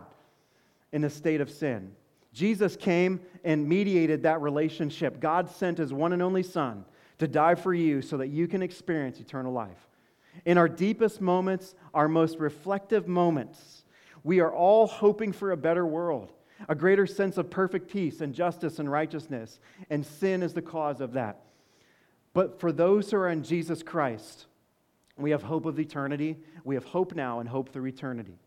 in 0.90 1.04
a 1.04 1.10
state 1.10 1.40
of 1.40 1.48
sin. 1.48 1.92
Jesus 2.32 2.76
came 2.76 3.20
and 3.44 3.68
mediated 3.68 4.22
that 4.22 4.40
relationship. 4.40 5.20
God 5.20 5.50
sent 5.50 5.78
his 5.78 5.92
one 5.92 6.12
and 6.12 6.22
only 6.22 6.42
Son 6.42 6.84
to 7.18 7.28
die 7.28 7.54
for 7.54 7.74
you 7.74 8.02
so 8.02 8.16
that 8.16 8.28
you 8.28 8.48
can 8.48 8.62
experience 8.62 9.20
eternal 9.20 9.52
life. 9.52 9.88
In 10.44 10.56
our 10.58 10.68
deepest 10.68 11.20
moments, 11.20 11.74
our 11.92 12.08
most 12.08 12.38
reflective 12.38 13.06
moments, 13.06 13.84
we 14.24 14.40
are 14.40 14.52
all 14.52 14.86
hoping 14.86 15.32
for 15.32 15.50
a 15.50 15.56
better 15.56 15.86
world, 15.86 16.32
a 16.68 16.74
greater 16.74 17.06
sense 17.06 17.36
of 17.36 17.50
perfect 17.50 17.90
peace 17.90 18.20
and 18.20 18.34
justice 18.34 18.78
and 18.78 18.90
righteousness, 18.90 19.60
and 19.90 20.04
sin 20.06 20.42
is 20.42 20.54
the 20.54 20.62
cause 20.62 21.00
of 21.00 21.12
that. 21.12 21.42
But 22.32 22.60
for 22.60 22.72
those 22.72 23.10
who 23.10 23.18
are 23.18 23.28
in 23.28 23.42
Jesus 23.42 23.82
Christ, 23.82 24.46
we 25.18 25.32
have 25.32 25.42
hope 25.42 25.66
of 25.66 25.78
eternity. 25.78 26.38
We 26.64 26.76
have 26.76 26.84
hope 26.84 27.14
now 27.14 27.40
and 27.40 27.48
hope 27.48 27.72
through 27.72 27.86
eternity. 27.86 28.38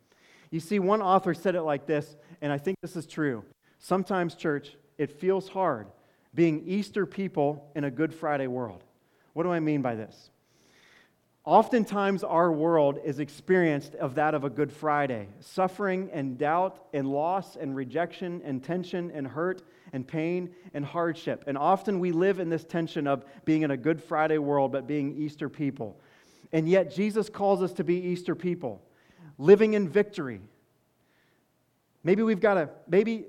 You 0.50 0.60
see, 0.60 0.80
one 0.80 1.02
author 1.02 1.34
said 1.34 1.56
it 1.56 1.62
like 1.62 1.86
this, 1.86 2.18
and 2.42 2.52
I 2.52 2.58
think 2.58 2.78
this 2.82 2.96
is 2.96 3.06
true. 3.06 3.44
Sometimes, 3.80 4.36
church, 4.36 4.76
it 4.98 5.12
feels 5.12 5.50
hard 5.50 5.88
being 6.34 6.64
Easter 6.66 7.06
people 7.06 7.72
in 7.76 7.84
a 7.86 7.92
Good 7.92 8.14
Friday 8.14 8.48
world. 8.48 8.84
What 9.34 9.44
do 9.44 9.52
I 9.52 9.60
mean 9.60 9.82
by 9.82 9.96
this? 9.96 10.30
Oftentimes, 11.46 12.24
our 12.24 12.52
world 12.52 13.00
is 13.06 13.20
experienced 13.20 13.94
of 13.96 14.16
that 14.16 14.34
of 14.34 14.44
a 14.44 14.50
Good 14.50 14.74
Friday 14.74 15.28
suffering 15.40 16.10
and 16.12 16.38
doubt 16.38 16.84
and 16.92 17.08
loss 17.08 17.56
and 17.56 17.76
rejection 17.76 18.42
and 18.44 18.64
tension 18.64 19.12
and 19.14 19.28
hurt 19.28 19.62
and 19.94 20.08
pain 20.08 20.50
and 20.74 20.84
hardship. 20.84 21.44
And 21.46 21.56
often 21.58 22.00
we 22.00 22.12
live 22.12 22.40
in 22.40 22.50
this 22.50 22.64
tension 22.64 23.06
of 23.06 23.24
being 23.46 23.62
in 23.62 23.70
a 23.70 23.78
Good 23.78 24.02
Friday 24.02 24.40
world, 24.40 24.72
but 24.72 24.88
being 24.88 25.16
Easter 25.16 25.48
people. 25.48 26.02
And 26.52 26.68
yet, 26.68 26.94
Jesus 26.94 27.30
calls 27.30 27.62
us 27.62 27.74
to 27.74 27.84
be 27.84 27.96
Easter 27.96 28.34
people, 28.34 28.82
living 29.38 29.74
in 29.74 29.88
victory. 29.88 30.42
Maybe 32.04 32.24
we've 32.24 32.40
got 32.40 32.56
to, 32.56 32.70
maybe, 32.88 33.26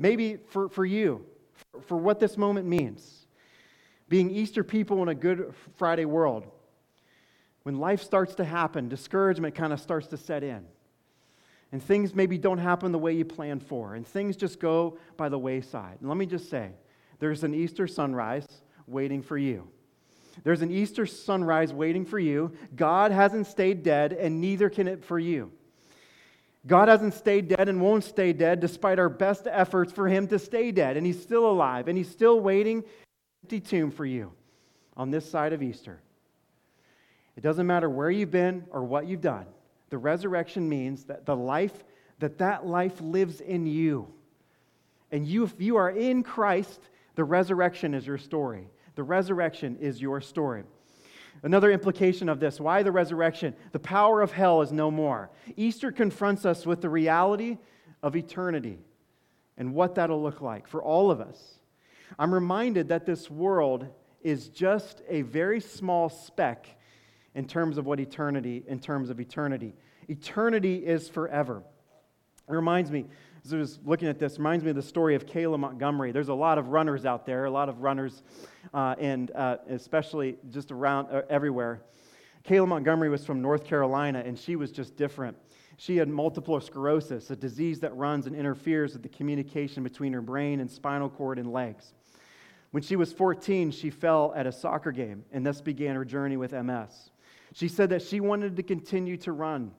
maybe 0.00 0.38
for, 0.48 0.68
for 0.68 0.84
you, 0.84 1.24
for, 1.52 1.80
for 1.82 1.96
what 1.96 2.18
this 2.18 2.36
moment 2.36 2.66
means, 2.66 3.26
being 4.08 4.30
Easter 4.30 4.64
people 4.64 5.02
in 5.02 5.08
a 5.08 5.14
Good 5.14 5.54
Friday 5.76 6.06
world 6.06 6.46
when 7.62 7.78
life 7.78 8.02
starts 8.02 8.34
to 8.36 8.44
happen, 8.44 8.88
discouragement 8.88 9.54
kind 9.54 9.72
of 9.72 9.80
starts 9.80 10.08
to 10.08 10.16
set 10.16 10.42
in. 10.42 10.64
And 11.72 11.82
things 11.82 12.14
maybe 12.14 12.38
don't 12.38 12.58
happen 12.58 12.90
the 12.90 12.98
way 12.98 13.12
you 13.12 13.24
planned 13.24 13.62
for, 13.62 13.94
and 13.94 14.04
things 14.04 14.36
just 14.36 14.58
go 14.58 14.98
by 15.16 15.28
the 15.28 15.38
wayside. 15.38 15.98
And 16.00 16.08
let 16.08 16.18
me 16.18 16.26
just 16.26 16.50
say 16.50 16.70
there's 17.20 17.44
an 17.44 17.54
Easter 17.54 17.86
sunrise 17.86 18.48
waiting 18.86 19.22
for 19.22 19.38
you. 19.38 19.68
There's 20.42 20.62
an 20.62 20.70
Easter 20.70 21.06
sunrise 21.06 21.72
waiting 21.72 22.06
for 22.06 22.18
you. 22.18 22.52
God 22.74 23.12
hasn't 23.12 23.46
stayed 23.46 23.82
dead, 23.82 24.12
and 24.12 24.40
neither 24.40 24.70
can 24.70 24.88
it 24.88 25.04
for 25.04 25.18
you. 25.18 25.52
God 26.66 26.88
hasn't 26.88 27.14
stayed 27.14 27.48
dead 27.48 27.68
and 27.68 27.80
won't 27.80 28.04
stay 28.04 28.32
dead 28.32 28.60
despite 28.60 28.98
our 28.98 29.08
best 29.08 29.46
efforts 29.50 29.92
for 29.92 30.08
him 30.08 30.26
to 30.28 30.38
stay 30.38 30.72
dead. 30.72 30.96
And 30.96 31.06
he's 31.06 31.20
still 31.20 31.50
alive, 31.50 31.88
and 31.88 31.96
he's 31.96 32.10
still 32.10 32.40
waiting 32.40 32.84
empty 33.44 33.60
tomb 33.60 33.90
for 33.90 34.04
you 34.04 34.32
on 34.96 35.10
this 35.10 35.28
side 35.28 35.52
of 35.52 35.62
Easter. 35.62 36.00
It 37.36 37.40
doesn't 37.40 37.66
matter 37.66 37.88
where 37.88 38.10
you've 38.10 38.30
been 38.30 38.66
or 38.70 38.84
what 38.84 39.06
you've 39.06 39.22
done. 39.22 39.46
The 39.88 39.98
resurrection 39.98 40.68
means 40.68 41.04
that 41.04 41.24
the 41.24 41.34
life, 41.34 41.84
that 42.18 42.38
that 42.38 42.66
life 42.66 43.00
lives 43.00 43.40
in 43.40 43.66
you. 43.66 44.12
And 45.10 45.26
you, 45.26 45.44
if 45.44 45.54
you 45.58 45.76
are 45.76 45.90
in 45.90 46.22
Christ, 46.22 46.80
the 47.14 47.24
resurrection 47.24 47.94
is 47.94 48.06
your 48.06 48.18
story. 48.18 48.68
The 48.94 49.02
resurrection 49.02 49.78
is 49.80 50.00
your 50.00 50.20
story. 50.20 50.64
Another 51.42 51.70
implication 51.70 52.28
of 52.28 52.40
this 52.40 52.60
why 52.60 52.82
the 52.82 52.92
resurrection? 52.92 53.54
The 53.72 53.78
power 53.78 54.20
of 54.20 54.32
hell 54.32 54.62
is 54.62 54.72
no 54.72 54.90
more. 54.90 55.30
Easter 55.56 55.90
confronts 55.90 56.44
us 56.44 56.66
with 56.66 56.80
the 56.80 56.90
reality 56.90 57.58
of 58.02 58.16
eternity 58.16 58.78
and 59.56 59.74
what 59.74 59.94
that'll 59.94 60.22
look 60.22 60.40
like 60.40 60.66
for 60.66 60.82
all 60.82 61.10
of 61.10 61.20
us. 61.20 61.58
I'm 62.18 62.34
reminded 62.34 62.88
that 62.88 63.06
this 63.06 63.30
world 63.30 63.86
is 64.22 64.48
just 64.48 65.02
a 65.08 65.22
very 65.22 65.60
small 65.60 66.08
speck 66.08 66.66
in 67.34 67.46
terms 67.46 67.78
of 67.78 67.86
what 67.86 68.00
eternity, 68.00 68.64
in 68.66 68.80
terms 68.80 69.08
of 69.08 69.20
eternity. 69.20 69.74
Eternity 70.08 70.76
is 70.76 71.08
forever. 71.08 71.62
It 72.50 72.54
reminds 72.54 72.90
me, 72.90 73.04
as 73.44 73.54
I 73.54 73.58
was 73.58 73.78
looking 73.84 74.08
at 74.08 74.18
this, 74.18 74.38
reminds 74.38 74.64
me 74.64 74.70
of 74.70 74.76
the 74.76 74.82
story 74.82 75.14
of 75.14 75.24
Kayla 75.24 75.56
Montgomery. 75.56 76.10
There's 76.10 76.30
a 76.30 76.34
lot 76.34 76.58
of 76.58 76.68
runners 76.68 77.06
out 77.06 77.24
there, 77.24 77.44
a 77.44 77.50
lot 77.50 77.68
of 77.68 77.80
runners, 77.80 78.24
uh, 78.74 78.96
and 78.98 79.30
uh, 79.36 79.58
especially 79.68 80.36
just 80.50 80.72
around 80.72 81.06
uh, 81.12 81.22
everywhere. 81.30 81.82
Kayla 82.44 82.66
Montgomery 82.66 83.08
was 83.08 83.24
from 83.24 83.40
North 83.40 83.62
Carolina, 83.62 84.24
and 84.26 84.36
she 84.36 84.56
was 84.56 84.72
just 84.72 84.96
different. 84.96 85.36
She 85.76 85.96
had 85.96 86.08
multiple 86.08 86.60
sclerosis, 86.60 87.30
a 87.30 87.36
disease 87.36 87.78
that 87.80 87.94
runs 87.94 88.26
and 88.26 88.34
interferes 88.34 88.94
with 88.94 89.04
the 89.04 89.08
communication 89.08 89.84
between 89.84 90.12
her 90.12 90.20
brain 90.20 90.58
and 90.58 90.68
spinal 90.68 91.08
cord 91.08 91.38
and 91.38 91.52
legs. 91.52 91.94
When 92.72 92.82
she 92.82 92.96
was 92.96 93.12
14, 93.12 93.70
she 93.70 93.90
fell 93.90 94.32
at 94.34 94.48
a 94.48 94.52
soccer 94.52 94.90
game, 94.90 95.24
and 95.30 95.46
thus 95.46 95.60
began 95.60 95.94
her 95.94 96.04
journey 96.04 96.36
with 96.36 96.52
MS. 96.52 97.10
She 97.52 97.68
said 97.68 97.90
that 97.90 98.02
she 98.02 98.18
wanted 98.18 98.56
to 98.56 98.64
continue 98.64 99.16
to 99.18 99.30
run 99.30 99.70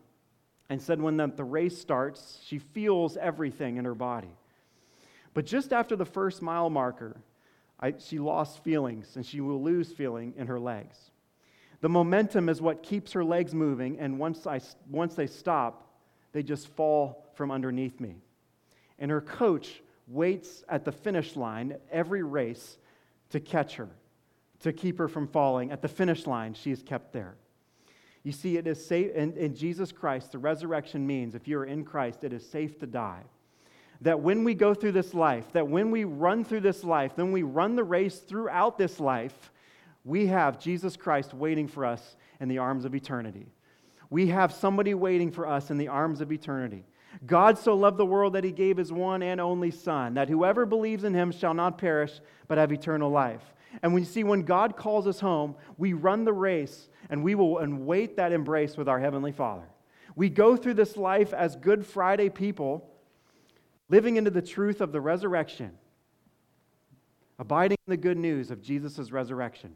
and 0.71 0.81
said 0.81 1.01
when 1.01 1.17
the, 1.17 1.27
the 1.27 1.43
race 1.43 1.77
starts, 1.77 2.39
she 2.45 2.57
feels 2.57 3.17
everything 3.17 3.75
in 3.75 3.83
her 3.83 3.93
body. 3.93 4.31
But 5.33 5.45
just 5.45 5.73
after 5.73 5.97
the 5.97 6.05
first 6.05 6.41
mile 6.41 6.69
marker, 6.69 7.17
I, 7.77 7.95
she 7.99 8.19
lost 8.19 8.63
feelings 8.63 9.17
and 9.17 9.25
she 9.25 9.41
will 9.41 9.61
lose 9.61 9.91
feeling 9.91 10.33
in 10.37 10.47
her 10.47 10.61
legs. 10.61 10.97
The 11.81 11.89
momentum 11.89 12.47
is 12.47 12.61
what 12.61 12.83
keeps 12.83 13.11
her 13.11 13.23
legs 13.25 13.53
moving, 13.53 13.99
and 13.99 14.17
once, 14.17 14.47
I, 14.47 14.61
once 14.89 15.13
they 15.13 15.27
stop, 15.27 15.89
they 16.31 16.41
just 16.41 16.69
fall 16.69 17.25
from 17.33 17.51
underneath 17.51 17.99
me. 17.99 18.15
And 18.97 19.11
her 19.11 19.19
coach 19.19 19.81
waits 20.07 20.63
at 20.69 20.85
the 20.85 20.93
finish 20.93 21.35
line 21.35 21.75
every 21.91 22.23
race 22.23 22.77
to 23.31 23.41
catch 23.41 23.75
her, 23.75 23.89
to 24.61 24.71
keep 24.71 24.99
her 24.99 25.09
from 25.09 25.27
falling. 25.27 25.69
At 25.69 25.81
the 25.81 25.89
finish 25.89 26.25
line, 26.25 26.53
she 26.53 26.71
is 26.71 26.81
kept 26.81 27.11
there. 27.11 27.35
You 28.23 28.31
see, 28.31 28.57
it 28.57 28.67
is 28.67 28.83
safe, 28.85 29.13
in, 29.15 29.35
in 29.35 29.55
Jesus 29.55 29.91
Christ, 29.91 30.31
the 30.31 30.37
resurrection 30.37 31.05
means 31.05 31.33
if 31.33 31.47
you're 31.47 31.65
in 31.65 31.83
Christ, 31.83 32.23
it 32.23 32.33
is 32.33 32.47
safe 32.47 32.77
to 32.79 32.85
die. 32.85 33.23
That 34.01 34.19
when 34.19 34.43
we 34.43 34.53
go 34.53 34.73
through 34.73 34.93
this 34.93 35.13
life, 35.13 35.51
that 35.53 35.67
when 35.67 35.91
we 35.91 36.03
run 36.03 36.43
through 36.43 36.61
this 36.61 36.83
life, 36.83 37.15
then 37.15 37.31
we 37.31 37.43
run 37.43 37.75
the 37.75 37.83
race 37.83 38.19
throughout 38.19 38.77
this 38.77 38.99
life, 38.99 39.51
we 40.03 40.27
have 40.27 40.59
Jesus 40.59 40.95
Christ 40.95 41.33
waiting 41.33 41.67
for 41.67 41.85
us 41.85 42.15
in 42.39 42.47
the 42.47 42.57
arms 42.57 42.85
of 42.85 42.95
eternity. 42.95 43.47
We 44.09 44.27
have 44.27 44.53
somebody 44.53 44.93
waiting 44.93 45.31
for 45.31 45.47
us 45.47 45.71
in 45.71 45.77
the 45.77 45.87
arms 45.87 46.21
of 46.21 46.31
eternity. 46.31 46.83
God 47.25 47.57
so 47.57 47.75
loved 47.75 47.97
the 47.97 48.05
world 48.05 48.33
that 48.33 48.43
he 48.43 48.51
gave 48.51 48.77
his 48.77 48.91
one 48.91 49.21
and 49.21 49.39
only 49.39 49.71
Son, 49.71 50.13
that 50.15 50.29
whoever 50.29 50.65
believes 50.65 51.03
in 51.03 51.13
him 51.13 51.31
shall 51.31 51.53
not 51.53 51.77
perish, 51.77 52.19
but 52.47 52.57
have 52.57 52.71
eternal 52.71 53.09
life. 53.09 53.53
And 53.81 53.93
we 53.93 54.03
see 54.03 54.23
when 54.23 54.43
God 54.43 54.75
calls 54.75 55.07
us 55.07 55.19
home, 55.19 55.55
we 55.77 55.93
run 55.93 56.25
the 56.25 56.33
race 56.33 56.89
and 57.09 57.23
we 57.23 57.35
will 57.35 57.59
await 57.59 58.17
that 58.17 58.31
embrace 58.31 58.77
with 58.77 58.87
our 58.87 58.99
Heavenly 58.99 59.31
Father. 59.31 59.67
We 60.15 60.29
go 60.29 60.55
through 60.57 60.75
this 60.75 60.97
life 60.97 61.33
as 61.33 61.55
Good 61.55 61.85
Friday 61.85 62.29
people, 62.29 62.89
living 63.89 64.17
into 64.17 64.31
the 64.31 64.41
truth 64.41 64.81
of 64.81 64.91
the 64.91 65.01
resurrection, 65.01 65.71
abiding 67.39 67.77
in 67.87 67.91
the 67.91 67.97
good 67.97 68.17
news 68.17 68.51
of 68.51 68.61
Jesus' 68.61 69.11
resurrection. 69.11 69.75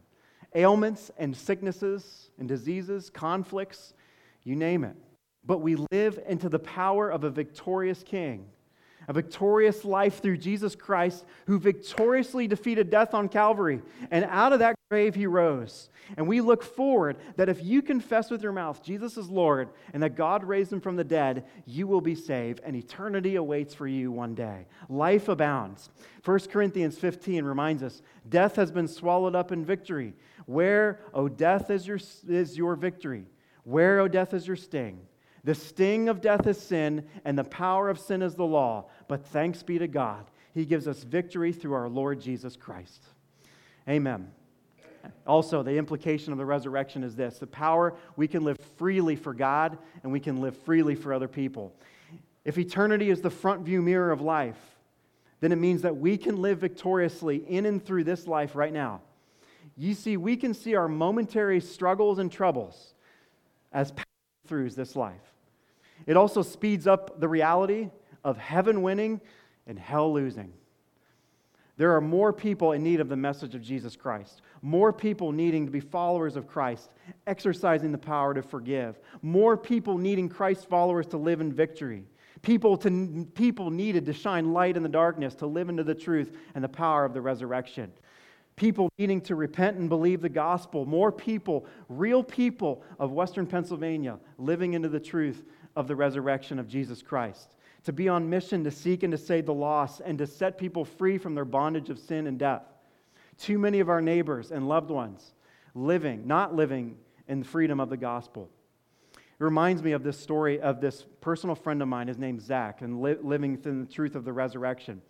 Ailments 0.54 1.10
and 1.18 1.36
sicknesses 1.36 2.30
and 2.38 2.48
diseases, 2.48 3.10
conflicts, 3.10 3.94
you 4.44 4.56
name 4.56 4.84
it. 4.84 4.96
But 5.44 5.58
we 5.58 5.76
live 5.90 6.18
into 6.26 6.48
the 6.48 6.58
power 6.58 7.10
of 7.10 7.24
a 7.24 7.30
victorious 7.30 8.02
King 8.02 8.46
a 9.08 9.12
victorious 9.12 9.84
life 9.84 10.20
through 10.20 10.38
Jesus 10.38 10.74
Christ, 10.74 11.24
who 11.46 11.58
victoriously 11.58 12.46
defeated 12.46 12.90
death 12.90 13.14
on 13.14 13.28
Calvary. 13.28 13.82
And 14.10 14.24
out 14.24 14.52
of 14.52 14.58
that 14.60 14.76
grave, 14.90 15.14
he 15.14 15.26
rose. 15.26 15.90
And 16.16 16.28
we 16.28 16.40
look 16.40 16.62
forward 16.62 17.16
that 17.36 17.48
if 17.48 17.62
you 17.62 17.82
confess 17.82 18.30
with 18.30 18.42
your 18.42 18.52
mouth 18.52 18.82
Jesus 18.82 19.16
is 19.16 19.28
Lord 19.28 19.70
and 19.92 20.02
that 20.02 20.16
God 20.16 20.44
raised 20.44 20.72
him 20.72 20.80
from 20.80 20.96
the 20.96 21.04
dead, 21.04 21.44
you 21.64 21.86
will 21.86 22.00
be 22.00 22.14
saved, 22.14 22.60
and 22.64 22.76
eternity 22.76 23.36
awaits 23.36 23.74
for 23.74 23.86
you 23.86 24.12
one 24.12 24.34
day. 24.34 24.66
Life 24.88 25.28
abounds. 25.28 25.90
1 26.24 26.38
Corinthians 26.50 26.98
15 26.98 27.44
reminds 27.44 27.82
us 27.82 28.02
death 28.28 28.56
has 28.56 28.70
been 28.70 28.88
swallowed 28.88 29.34
up 29.34 29.52
in 29.52 29.64
victory. 29.64 30.14
Where, 30.46 31.00
O 31.12 31.28
death, 31.28 31.70
is 31.70 31.86
your, 31.86 31.98
is 32.28 32.56
your 32.56 32.76
victory? 32.76 33.26
Where, 33.64 33.98
O 33.98 34.06
death, 34.08 34.32
is 34.32 34.46
your 34.46 34.56
sting? 34.56 35.00
The 35.46 35.54
sting 35.54 36.08
of 36.08 36.20
death 36.20 36.44
is 36.48 36.60
sin, 36.60 37.06
and 37.24 37.38
the 37.38 37.44
power 37.44 37.88
of 37.88 38.00
sin 38.00 38.20
is 38.20 38.34
the 38.34 38.44
law. 38.44 38.86
But 39.06 39.24
thanks 39.26 39.62
be 39.62 39.78
to 39.78 39.86
God, 39.86 40.28
He 40.52 40.66
gives 40.66 40.88
us 40.88 41.04
victory 41.04 41.52
through 41.52 41.74
our 41.74 41.88
Lord 41.88 42.20
Jesus 42.20 42.56
Christ. 42.56 43.04
Amen. 43.88 44.32
Also, 45.24 45.62
the 45.62 45.78
implication 45.78 46.32
of 46.32 46.38
the 46.38 46.44
resurrection 46.44 47.04
is 47.04 47.14
this 47.14 47.38
the 47.38 47.46
power 47.46 47.94
we 48.16 48.26
can 48.26 48.42
live 48.42 48.58
freely 48.76 49.14
for 49.14 49.32
God 49.32 49.78
and 50.02 50.10
we 50.10 50.18
can 50.18 50.40
live 50.40 50.56
freely 50.56 50.96
for 50.96 51.14
other 51.14 51.28
people. 51.28 51.72
If 52.44 52.58
eternity 52.58 53.08
is 53.08 53.20
the 53.20 53.30
front 53.30 53.62
view 53.64 53.80
mirror 53.82 54.10
of 54.10 54.20
life, 54.20 54.58
then 55.38 55.52
it 55.52 55.56
means 55.56 55.82
that 55.82 55.96
we 55.96 56.18
can 56.18 56.42
live 56.42 56.58
victoriously 56.58 57.36
in 57.36 57.66
and 57.66 57.84
through 57.84 58.02
this 58.02 58.26
life 58.26 58.56
right 58.56 58.72
now. 58.72 59.00
You 59.76 59.94
see, 59.94 60.16
we 60.16 60.36
can 60.36 60.54
see 60.54 60.74
our 60.74 60.88
momentary 60.88 61.60
struggles 61.60 62.18
and 62.18 62.32
troubles 62.32 62.94
as 63.72 63.92
pass 63.92 64.06
throughs 64.48 64.74
this 64.74 64.96
life. 64.96 65.35
It 66.06 66.16
also 66.16 66.42
speeds 66.42 66.86
up 66.86 67.20
the 67.20 67.28
reality 67.28 67.90
of 68.24 68.36
heaven 68.36 68.82
winning 68.82 69.20
and 69.66 69.78
hell 69.78 70.12
losing. 70.12 70.52
There 71.78 71.94
are 71.94 72.00
more 72.00 72.32
people 72.32 72.72
in 72.72 72.82
need 72.82 73.00
of 73.00 73.08
the 73.08 73.16
message 73.16 73.54
of 73.54 73.60
Jesus 73.60 73.96
Christ, 73.96 74.40
more 74.62 74.92
people 74.92 75.30
needing 75.30 75.66
to 75.66 75.72
be 75.72 75.80
followers 75.80 76.36
of 76.36 76.46
Christ, 76.46 76.90
exercising 77.26 77.92
the 77.92 77.98
power 77.98 78.32
to 78.32 78.42
forgive, 78.42 78.98
more 79.20 79.56
people 79.56 79.98
needing 79.98 80.28
Christ's 80.28 80.64
followers 80.64 81.06
to 81.08 81.18
live 81.18 81.40
in 81.40 81.52
victory. 81.52 82.04
People, 82.40 82.76
to, 82.78 83.26
people 83.34 83.70
needed 83.70 84.06
to 84.06 84.12
shine 84.12 84.52
light 84.52 84.76
in 84.76 84.82
the 84.82 84.88
darkness, 84.88 85.34
to 85.36 85.46
live 85.46 85.68
into 85.68 85.84
the 85.84 85.94
truth 85.94 86.32
and 86.54 86.64
the 86.64 86.68
power 86.68 87.04
of 87.04 87.12
the 87.12 87.20
resurrection 87.20 87.92
people 88.56 88.90
needing 88.98 89.20
to 89.20 89.34
repent 89.34 89.76
and 89.76 89.88
believe 89.88 90.22
the 90.22 90.28
gospel, 90.28 90.86
more 90.86 91.12
people, 91.12 91.66
real 91.90 92.24
people 92.24 92.82
of 92.98 93.12
Western 93.12 93.46
Pennsylvania 93.46 94.18
living 94.38 94.72
into 94.72 94.88
the 94.88 94.98
truth 94.98 95.44
of 95.76 95.86
the 95.86 95.96
resurrection 95.96 96.58
of 96.58 96.68
Jesus 96.68 97.02
Christ. 97.02 97.52
to 97.84 97.92
be 97.92 98.08
on 98.08 98.28
mission 98.28 98.64
to 98.64 98.70
seek 98.72 99.04
and 99.04 99.12
to 99.12 99.18
save 99.18 99.46
the 99.46 99.54
lost, 99.54 100.00
and 100.04 100.18
to 100.18 100.26
set 100.26 100.58
people 100.58 100.84
free 100.84 101.18
from 101.18 101.36
their 101.36 101.44
bondage 101.44 101.88
of 101.88 102.00
sin 102.00 102.26
and 102.26 102.36
death. 102.36 102.64
Too 103.38 103.60
many 103.60 103.78
of 103.78 103.88
our 103.88 104.00
neighbors 104.00 104.50
and 104.50 104.68
loved 104.68 104.90
ones 104.90 105.34
living, 105.72 106.26
not 106.26 106.52
living 106.52 106.96
in 107.28 107.38
the 107.38 107.44
freedom 107.44 107.78
of 107.78 107.88
the 107.88 107.96
gospel. 107.96 108.50
It 109.14 109.44
reminds 109.44 109.82
me 109.82 109.92
of 109.92 110.02
this 110.02 110.18
story 110.18 110.60
of 110.60 110.80
this 110.80 111.04
personal 111.20 111.54
friend 111.54 111.80
of 111.82 111.86
mine. 111.88 112.08
His 112.08 112.18
name's 112.18 112.42
Zach, 112.44 112.80
and 112.82 113.00
li- 113.02 113.18
living 113.22 113.60
in 113.64 113.80
the 113.82 113.86
truth 113.86 114.16
of 114.16 114.24
the 114.24 114.32
resurrection. 114.32 115.00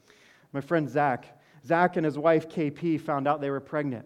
My 0.52 0.60
friend 0.60 0.88
Zach, 0.88 1.40
Zach 1.64 1.96
and 1.96 2.04
his 2.04 2.18
wife 2.18 2.48
KP 2.48 3.00
found 3.00 3.26
out 3.26 3.40
they 3.40 3.50
were 3.50 3.60
pregnant, 3.60 4.04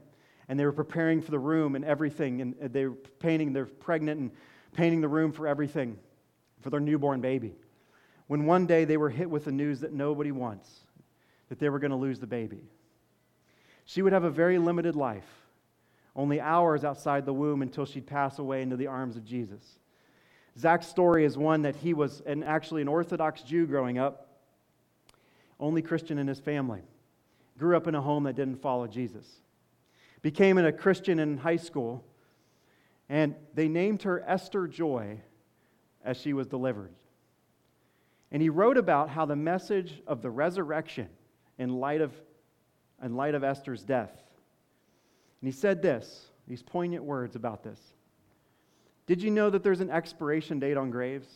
and 0.49 0.61
they 0.61 0.64
were 0.64 0.73
preparing 0.73 1.23
for 1.23 1.31
the 1.31 1.38
room 1.38 1.75
and 1.75 1.85
everything, 1.85 2.40
and 2.40 2.55
they 2.61 2.87
were 2.87 2.96
painting. 3.18 3.53
They're 3.53 3.66
pregnant 3.66 4.20
and 4.20 4.31
painting 4.75 5.01
the 5.01 5.09
room 5.09 5.33
for 5.33 5.49
everything, 5.49 5.99
for 6.61 6.70
their 6.70 6.81
newborn 6.81 7.20
baby. 7.20 7.55
When 8.27 8.46
one 8.46 8.66
day 8.66 8.85
they 8.85 8.96
were 8.96 9.11
hit 9.11 9.29
with 9.29 9.44
the 9.44 9.53
news 9.53 9.81
that 9.81 9.92
nobody 9.92 10.31
wants, 10.31 10.70
that 11.49 11.59
they 11.59 11.68
were 11.68 11.79
going 11.79 11.90
to 11.90 11.96
lose 11.96 12.20
the 12.20 12.27
baby. 12.27 12.62
She 13.85 14.03
would 14.03 14.12
have 14.12 14.25
a 14.25 14.31
very 14.31 14.59
limited 14.59 14.94
life, 14.94 15.27
only 16.14 16.40
hours 16.40 16.85
outside 16.85 17.27
the 17.27 17.33
womb 17.33 17.62
until 17.62 17.85
she'd 17.85 18.07
pass 18.07 18.38
away 18.38 18.62
into 18.62 18.77
the 18.77 18.87
arms 18.87 19.16
of 19.16 19.25
Jesus. 19.25 19.81
Zach's 20.59 20.87
story 20.87 21.25
is 21.25 21.37
one 21.37 21.62
that 21.62 21.77
he 21.77 21.94
was 21.94 22.20
an, 22.27 22.42
actually 22.42 22.83
an 22.83 22.88
Orthodox 22.88 23.42
Jew 23.42 23.66
growing 23.66 23.99
up, 23.99 24.29
only 25.59 25.83
Christian 25.83 26.18
in 26.18 26.29
his 26.29 26.40
family. 26.40 26.83
Grew 27.59 27.77
up 27.77 27.87
in 27.87 27.94
a 27.94 28.01
home 28.01 28.25
that 28.25 28.37
didn't 28.37 28.62
follow 28.62 28.87
Jesus. 28.87 29.27
Became 30.23 30.59
a 30.59 30.73
Christian 30.73 31.18
in 31.18 31.38
high 31.38 31.57
school, 31.57 32.05
and 33.09 33.35
they 33.55 33.68
named 33.68 34.03
her 34.03 34.23
Esther 34.27 34.68
Joy 34.68 35.20
as 36.05 36.17
she 36.17 36.33
was 36.33 36.47
delivered. 36.47 36.93
And 38.33 38.41
he 38.41 38.49
wrote 38.49 38.77
about 38.77 39.11
how 39.11 39.27
the 39.27 39.37
message 39.37 40.01
of 40.07 40.23
the 40.23 40.31
resurrection 40.31 41.09
in 41.59 41.81
light 41.81 42.01
of, 42.01 42.13
in 43.03 43.17
light 43.17 43.35
of 43.35 43.45
Esther's 43.45 43.83
death. 43.83 44.13
And 45.41 45.49
he 45.49 45.53
said 45.53 45.83
this, 45.83 46.27
these 46.47 46.63
poignant 46.63 47.05
words 47.05 47.37
about 47.37 47.63
this. 47.63 47.81
Did 49.07 49.23
you 49.23 49.31
know 49.31 49.51
that 49.51 49.63
there's 49.63 49.81
an 49.81 49.91
expiration 49.91 50.61
date 50.61 50.77
on 50.77 50.91
graves? 50.91 51.29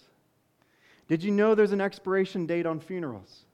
Did 1.08 1.22
you 1.22 1.30
know 1.30 1.54
there's 1.54 1.72
an 1.72 1.80
expiration 1.80 2.46
date 2.46 2.66
on 2.66 2.80
funerals? 2.80 3.44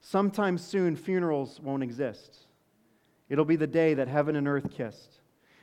Sometime 0.00 0.58
soon, 0.58 0.96
funerals 0.96 1.60
won't 1.60 1.82
exist. 1.82 2.38
It'll 3.28 3.44
be 3.44 3.56
the 3.56 3.66
day 3.66 3.94
that 3.94 4.08
heaven 4.08 4.36
and 4.36 4.48
earth 4.48 4.70
kissed. 4.70 5.20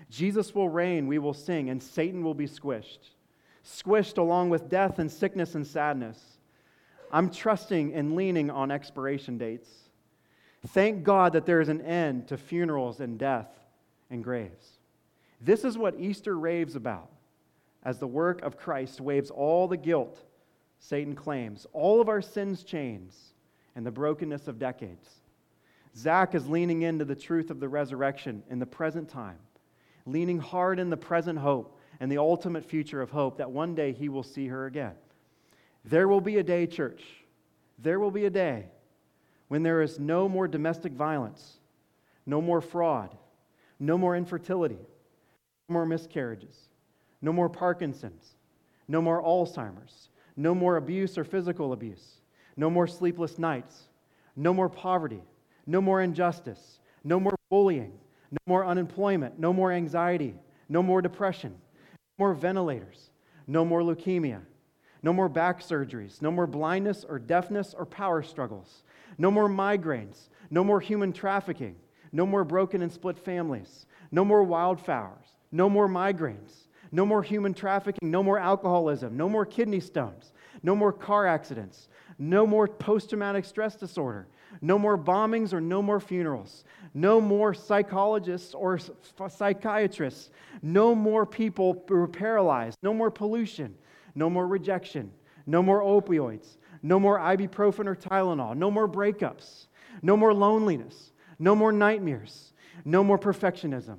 Jesus 0.10 0.54
will 0.54 0.70
reign, 0.70 1.08
we 1.08 1.20
will 1.20 1.34
sing, 1.34 1.70
and 1.70 1.82
Satan 1.82 2.24
will 2.24 2.34
be 2.34 2.48
squished. 2.48 3.10
Squished 3.66 4.18
along 4.18 4.52
with 4.52 4.70
death 4.70 5.00
and 5.00 5.12
sickness 5.12 5.56
and 5.56 5.66
sadness. 5.66 6.38
I'm 7.12 7.30
trusting 7.30 7.94
and 7.94 8.16
leaning 8.16 8.50
on 8.50 8.72
expiration 8.72 9.38
dates. 9.38 9.70
Thank 10.68 11.04
God 11.04 11.34
that 11.34 11.46
there 11.46 11.62
is 11.62 11.70
an 11.70 11.82
end 11.82 12.28
to 12.28 12.38
funerals 12.38 13.00
and 13.00 13.18
death 13.18 13.50
and 14.10 14.24
graves. 14.24 14.80
This 15.42 15.64
is 15.64 15.78
what 15.78 16.00
Easter 16.00 16.38
raves 16.38 16.76
about 16.76 17.10
as 17.84 18.00
the 18.00 18.08
work 18.08 18.42
of 18.42 18.58
Christ 18.58 19.00
waves 19.00 19.30
all 19.30 19.68
the 19.68 19.78
guilt 19.78 20.24
Satan 20.80 21.16
claims, 21.16 21.66
all 21.74 22.02
of 22.02 22.10
our 22.10 22.22
sins' 22.22 22.64
chains, 22.64 23.34
and 23.76 23.86
the 23.86 23.92
brokenness 23.92 24.48
of 24.48 24.60
decades. 24.60 25.10
Zach 25.96 26.36
is 26.36 26.48
leaning 26.48 26.84
into 26.84 27.06
the 27.06 27.16
truth 27.16 27.50
of 27.50 27.60
the 27.60 27.70
resurrection 27.70 28.44
in 28.50 28.60
the 28.60 28.66
present 28.66 29.10
time, 29.10 29.40
leaning 30.06 30.40
hard 30.40 30.80
in 30.80 30.90
the 30.90 30.98
present 30.98 31.40
hope 31.40 31.75
and 32.00 32.12
the 32.12 32.18
ultimate 32.18 32.66
future 32.66 33.02
of 33.02 33.12
hope 33.12 33.38
that 33.38 33.50
one 33.50 33.76
day 33.76 33.92
he 33.92 34.10
will 34.10 34.24
see 34.24 34.48
her 34.48 34.66
again. 34.66 34.94
There 35.84 36.08
will 36.08 36.22
be 36.22 36.38
a 36.38 36.44
day, 36.44 36.68
church, 36.68 37.04
there 37.80 38.00
will 38.00 38.12
be 38.12 38.26
a 38.26 38.30
day 38.30 38.66
when 39.48 39.64
there 39.64 39.82
is 39.82 40.00
no 40.00 40.28
more 40.28 40.48
domestic 40.48 40.94
violence, 40.94 41.58
no 42.26 42.42
more 42.42 42.62
fraud, 42.62 43.16
no 43.80 43.98
more 43.98 44.16
infertility, 44.16 44.80
no 45.70 45.74
more 45.74 45.86
miscarriages 45.86 46.70
no 47.26 47.34
more 47.34 47.50
Parkinson's. 47.50 48.36
No 48.88 49.02
more 49.02 49.22
Alzheimer's. 49.22 50.10
No 50.38 50.54
more 50.54 50.78
abuse 50.78 51.18
or 51.18 51.24
physical 51.24 51.74
abuse. 51.74 52.22
No 52.56 52.70
more 52.70 52.86
sleepless 52.86 53.40
nights. 53.40 53.86
No 54.36 54.54
more 54.54 54.70
poverty. 54.70 55.24
No 55.66 55.82
more 55.82 56.02
injustice. 56.02 56.80
No 57.04 57.20
more 57.20 57.36
bullying. 57.50 57.94
No 58.32 58.38
more 58.46 58.64
unemployment. 58.64 59.40
No 59.40 59.52
more 59.52 59.72
anxiety. 59.72 60.36
No 60.70 60.84
more 60.84 61.02
depression. 61.02 61.56
More 62.18 62.34
ventilators. 62.34 63.10
No 63.48 63.66
more 63.66 63.82
leukemia. 63.82 64.42
No 65.04 65.14
more 65.14 65.30
back 65.30 65.62
surgeries. 65.62 66.22
No 66.22 66.32
more 66.32 66.48
blindness 66.48 67.06
or 67.08 67.20
deafness 67.20 67.74
or 67.78 67.86
power 67.86 68.24
struggles. 68.24 68.84
No 69.18 69.30
more 69.30 69.50
migraines. 69.50 70.30
No 70.50 70.64
more 70.64 70.80
human 70.80 71.14
trafficking. 71.14 71.76
No 72.12 72.26
more 72.26 72.44
broken 72.44 72.82
and 72.82 72.92
split 72.92 73.18
families. 73.18 73.86
No 74.12 74.24
more 74.24 74.46
wildfires. 74.46 75.36
No 75.52 75.70
more 75.70 75.88
migraines. 75.88 76.66
No 76.92 77.06
more 77.06 77.24
human 77.24 77.54
trafficking, 77.54 78.10
no 78.10 78.24
more 78.24 78.40
alcoholism, 78.40 79.18
no 79.18 79.28
more 79.28 79.46
kidney 79.46 79.82
stones, 79.82 80.32
no 80.64 80.76
more 80.76 80.94
car 80.94 81.28
accidents, 81.28 81.90
no 82.18 82.48
more 82.48 82.68
post 82.68 83.10
traumatic 83.10 83.44
stress 83.44 83.76
disorder, 83.76 84.28
no 84.62 84.80
more 84.80 84.98
bombings 84.98 85.54
or 85.54 85.62
no 85.62 85.82
more 85.82 86.00
funerals, 86.00 86.64
no 86.94 87.20
more 87.20 87.54
psychologists 87.54 88.54
or 88.54 88.80
psychiatrists, 89.30 90.30
no 90.62 90.96
more 90.96 91.26
people 91.26 91.84
who 91.88 91.96
are 91.96 92.08
paralyzed, 92.08 92.78
no 92.82 92.94
more 92.94 93.12
pollution, 93.12 93.76
no 94.16 94.30
more 94.30 94.48
rejection, 94.48 95.12
no 95.46 95.62
more 95.62 95.82
opioids, 95.82 96.58
no 96.82 97.00
more 97.00 97.20
ibuprofen 97.20 97.88
or 97.88 97.96
Tylenol, 97.96 98.56
no 98.56 98.72
more 98.72 98.88
breakups, 98.88 99.68
no 100.02 100.16
more 100.16 100.34
loneliness, 100.34 101.12
no 101.40 101.56
more 101.56 101.72
nightmares, 101.72 102.54
no 102.84 103.04
more 103.04 103.18
perfectionism 103.18 103.98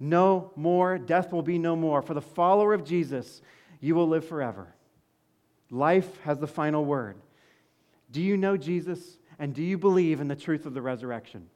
no 0.00 0.52
more. 0.56 0.98
Death 0.98 1.32
will 1.32 1.42
be 1.42 1.58
no 1.58 1.76
more. 1.76 2.02
For 2.02 2.14
the 2.14 2.20
follower 2.20 2.72
of 2.72 2.84
Jesus, 2.84 3.42
you 3.80 3.94
will 3.94 4.08
live 4.08 4.26
forever. 4.26 4.74
Life 5.70 6.20
has 6.22 6.38
the 6.38 6.46
final 6.46 6.84
word. 6.84 7.16
Do 8.10 8.22
you 8.22 8.36
know 8.36 8.56
Jesus 8.56 9.18
and 9.38 9.54
do 9.54 9.62
you 9.62 9.78
believe 9.78 10.20
in 10.20 10.28
the 10.28 10.36
truth 10.36 10.66
of 10.66 10.74
the 10.74 10.82
resurrection? 10.82 11.48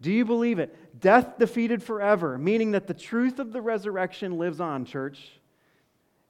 Do 0.00 0.12
you 0.12 0.24
believe 0.24 0.58
it? 0.58 1.00
Death 1.00 1.38
defeated 1.38 1.82
forever, 1.82 2.36
meaning 2.36 2.72
that 2.72 2.86
the 2.86 2.94
truth 2.94 3.38
of 3.38 3.52
the 3.52 3.62
resurrection 3.62 4.38
lives 4.38 4.60
on, 4.60 4.84
church. 4.84 5.18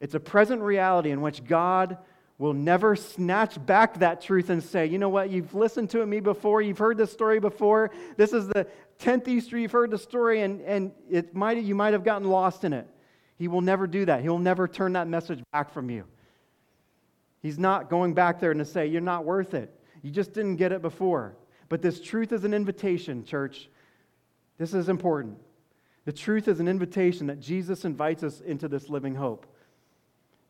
It's 0.01 0.15
a 0.15 0.21
present 0.21 0.63
reality 0.63 1.11
in 1.11 1.21
which 1.21 1.45
God 1.45 1.99
will 2.39 2.53
never 2.53 2.97
snatch 2.97 3.65
back 3.65 3.99
that 4.01 4.21
truth 4.21 4.51
and 4.51 4.63
say, 4.63 4.87
you 4.87 4.99
know 4.99 5.09
what, 5.09 5.31
you've 5.31 5.55
listened 5.55 5.91
to 5.91 6.05
me 6.05 6.21
before, 6.21 6.61
you've 6.61 6.79
heard 6.79 6.99
this 6.99 7.13
story 7.13 7.39
before. 7.39 7.91
This 8.17 8.33
is 8.33 8.49
the 8.49 8.67
10th 8.99 9.29
Easter, 9.29 9.57
you've 9.57 9.73
heard 9.73 9.91
the 9.91 9.99
story, 9.99 10.43
and, 10.43 10.61
and 10.63 10.93
it 11.11 11.35
might, 11.35 11.59
you 11.59 11.75
might 11.75 11.93
have 11.93 12.05
gotten 12.05 12.29
lost 12.29 12.65
in 12.65 12.73
it. 12.73 12.89
He 13.37 13.49
will 13.49 13.61
never 13.61 13.87
do 13.87 14.05
that. 14.07 14.23
He 14.23 14.29
will 14.29 14.39
never 14.39 14.69
turn 14.69 14.93
that 14.95 15.09
message 15.09 15.43
back 15.53 15.73
from 15.73 15.91
you. 15.91 16.05
He's 17.41 17.59
not 17.59 17.91
going 17.91 18.15
back 18.15 18.41
there 18.41 18.51
and 18.51 18.59
to 18.59 18.65
say, 18.65 18.87
you're 18.87 19.01
not 19.01 19.25
worth 19.25 19.55
it. 19.55 19.73
You 20.05 20.11
just 20.11 20.35
didn't 20.35 20.57
get 20.57 20.71
it 20.71 20.83
before. 20.83 21.35
But 21.71 21.81
this 21.81 21.99
truth 21.99 22.31
is 22.31 22.45
an 22.45 22.53
invitation, 22.53 23.25
church. 23.25 23.71
This 24.59 24.75
is 24.75 24.91
important. 24.91 25.39
The 26.05 26.13
truth 26.13 26.47
is 26.47 26.61
an 26.61 26.69
invitation 26.69 27.27
that 27.29 27.41
Jesus 27.41 27.87
invites 27.87 28.23
us 28.23 28.43
into 28.43 28.69
this 28.69 28.91
living 28.91 29.15
hope. 29.15 29.47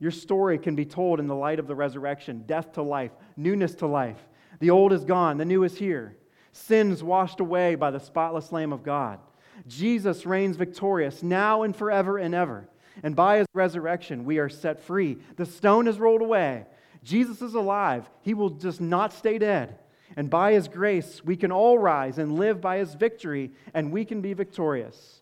Your 0.00 0.10
story 0.10 0.58
can 0.58 0.74
be 0.74 0.84
told 0.84 1.20
in 1.20 1.28
the 1.28 1.36
light 1.36 1.60
of 1.60 1.68
the 1.68 1.74
resurrection 1.76 2.42
death 2.46 2.72
to 2.72 2.82
life, 2.82 3.12
newness 3.36 3.76
to 3.76 3.86
life. 3.86 4.18
The 4.58 4.70
old 4.70 4.92
is 4.92 5.04
gone, 5.04 5.38
the 5.38 5.44
new 5.44 5.62
is 5.62 5.78
here. 5.78 6.16
Sins 6.52 7.04
washed 7.04 7.38
away 7.38 7.76
by 7.76 7.92
the 7.92 8.00
spotless 8.00 8.50
Lamb 8.50 8.72
of 8.72 8.82
God. 8.82 9.20
Jesus 9.68 10.26
reigns 10.26 10.56
victorious 10.56 11.22
now 11.22 11.62
and 11.62 11.76
forever 11.76 12.18
and 12.18 12.34
ever. 12.34 12.68
And 13.04 13.14
by 13.14 13.38
his 13.38 13.46
resurrection, 13.54 14.24
we 14.24 14.38
are 14.38 14.48
set 14.48 14.80
free. 14.80 15.18
The 15.36 15.46
stone 15.46 15.86
is 15.86 16.00
rolled 16.00 16.22
away. 16.22 16.66
Jesus 17.04 17.42
is 17.42 17.54
alive. 17.54 18.08
He 18.22 18.34
will 18.34 18.50
just 18.50 18.80
not 18.80 19.12
stay 19.12 19.38
dead. 19.38 19.78
And 20.16 20.30
by 20.30 20.52
his 20.52 20.68
grace, 20.68 21.22
we 21.24 21.36
can 21.36 21.52
all 21.52 21.78
rise 21.78 22.18
and 22.18 22.38
live 22.38 22.60
by 22.60 22.78
his 22.78 22.94
victory, 22.94 23.52
and 23.72 23.92
we 23.92 24.04
can 24.04 24.20
be 24.20 24.32
victorious. 24.32 25.20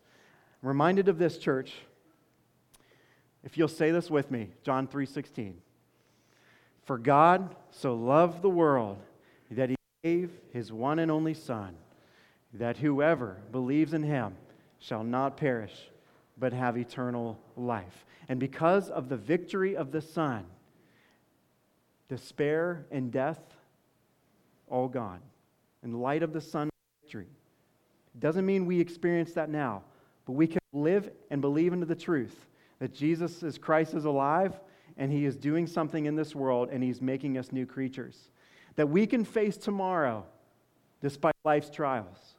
I'm 0.62 0.68
reminded 0.68 1.08
of 1.08 1.18
this, 1.18 1.38
church. 1.38 1.72
If 3.42 3.58
you'll 3.58 3.68
say 3.68 3.90
this 3.90 4.10
with 4.10 4.30
me, 4.30 4.50
John 4.62 4.86
3:16. 4.86 5.60
For 6.84 6.98
God 6.98 7.54
so 7.70 7.94
loved 7.94 8.42
the 8.42 8.50
world 8.50 8.98
that 9.50 9.70
he 9.70 9.76
gave 10.02 10.30
his 10.52 10.72
one 10.72 10.98
and 10.98 11.10
only 11.10 11.34
son 11.34 11.76
that 12.54 12.76
whoever 12.78 13.38
believes 13.50 13.94
in 13.94 14.02
him 14.02 14.36
shall 14.78 15.04
not 15.04 15.36
perish 15.36 15.90
but 16.36 16.52
have 16.52 16.76
eternal 16.76 17.38
life. 17.56 18.04
And 18.28 18.38
because 18.40 18.90
of 18.90 19.08
the 19.08 19.16
victory 19.16 19.76
of 19.76 19.92
the 19.92 20.00
son, 20.00 20.44
despair 22.12 22.84
and 22.90 23.10
death 23.10 23.40
all 24.68 24.86
gone. 24.86 25.20
In 25.82 25.98
light 25.98 26.22
of 26.22 26.34
the 26.34 26.42
son 26.42 26.68
victory. 27.02 27.28
Doesn't 28.18 28.44
mean 28.44 28.66
we 28.66 28.78
experience 28.78 29.32
that 29.32 29.48
now, 29.48 29.82
but 30.26 30.32
we 30.32 30.46
can 30.46 30.60
live 30.74 31.10
and 31.30 31.40
believe 31.40 31.72
into 31.72 31.86
the 31.86 31.94
truth 31.94 32.44
that 32.80 32.92
Jesus 32.92 33.42
is 33.42 33.56
Christ 33.56 33.94
is 33.94 34.04
alive 34.04 34.60
and 34.98 35.10
He 35.10 35.24
is 35.24 35.38
doing 35.38 35.66
something 35.66 36.04
in 36.04 36.14
this 36.14 36.34
world, 36.34 36.68
and 36.70 36.82
He's 36.82 37.00
making 37.00 37.38
us 37.38 37.50
new 37.50 37.64
creatures. 37.64 38.28
That 38.76 38.90
we 38.90 39.06
can 39.06 39.24
face 39.24 39.56
tomorrow 39.56 40.26
despite 41.00 41.34
life's 41.44 41.70
trials. 41.70 42.34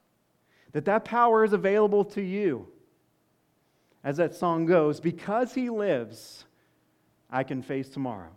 That 0.73 0.85
that 0.85 1.03
power 1.03 1.43
is 1.43 1.53
available 1.53 2.05
to 2.05 2.21
you. 2.21 2.67
As 4.03 4.17
that 4.17 4.35
song 4.35 4.67
goes, 4.67 4.99
because 4.99 5.55
He 5.55 5.71
lives, 5.71 6.45
I 7.31 7.41
can 7.43 7.63
face 7.63 7.89
tomorrow. 7.89 8.29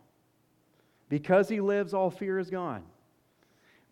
Because 1.09 1.49
He 1.49 1.61
lives, 1.61 1.95
all 1.95 2.11
fear 2.11 2.39
is 2.39 2.51
gone. 2.51 2.83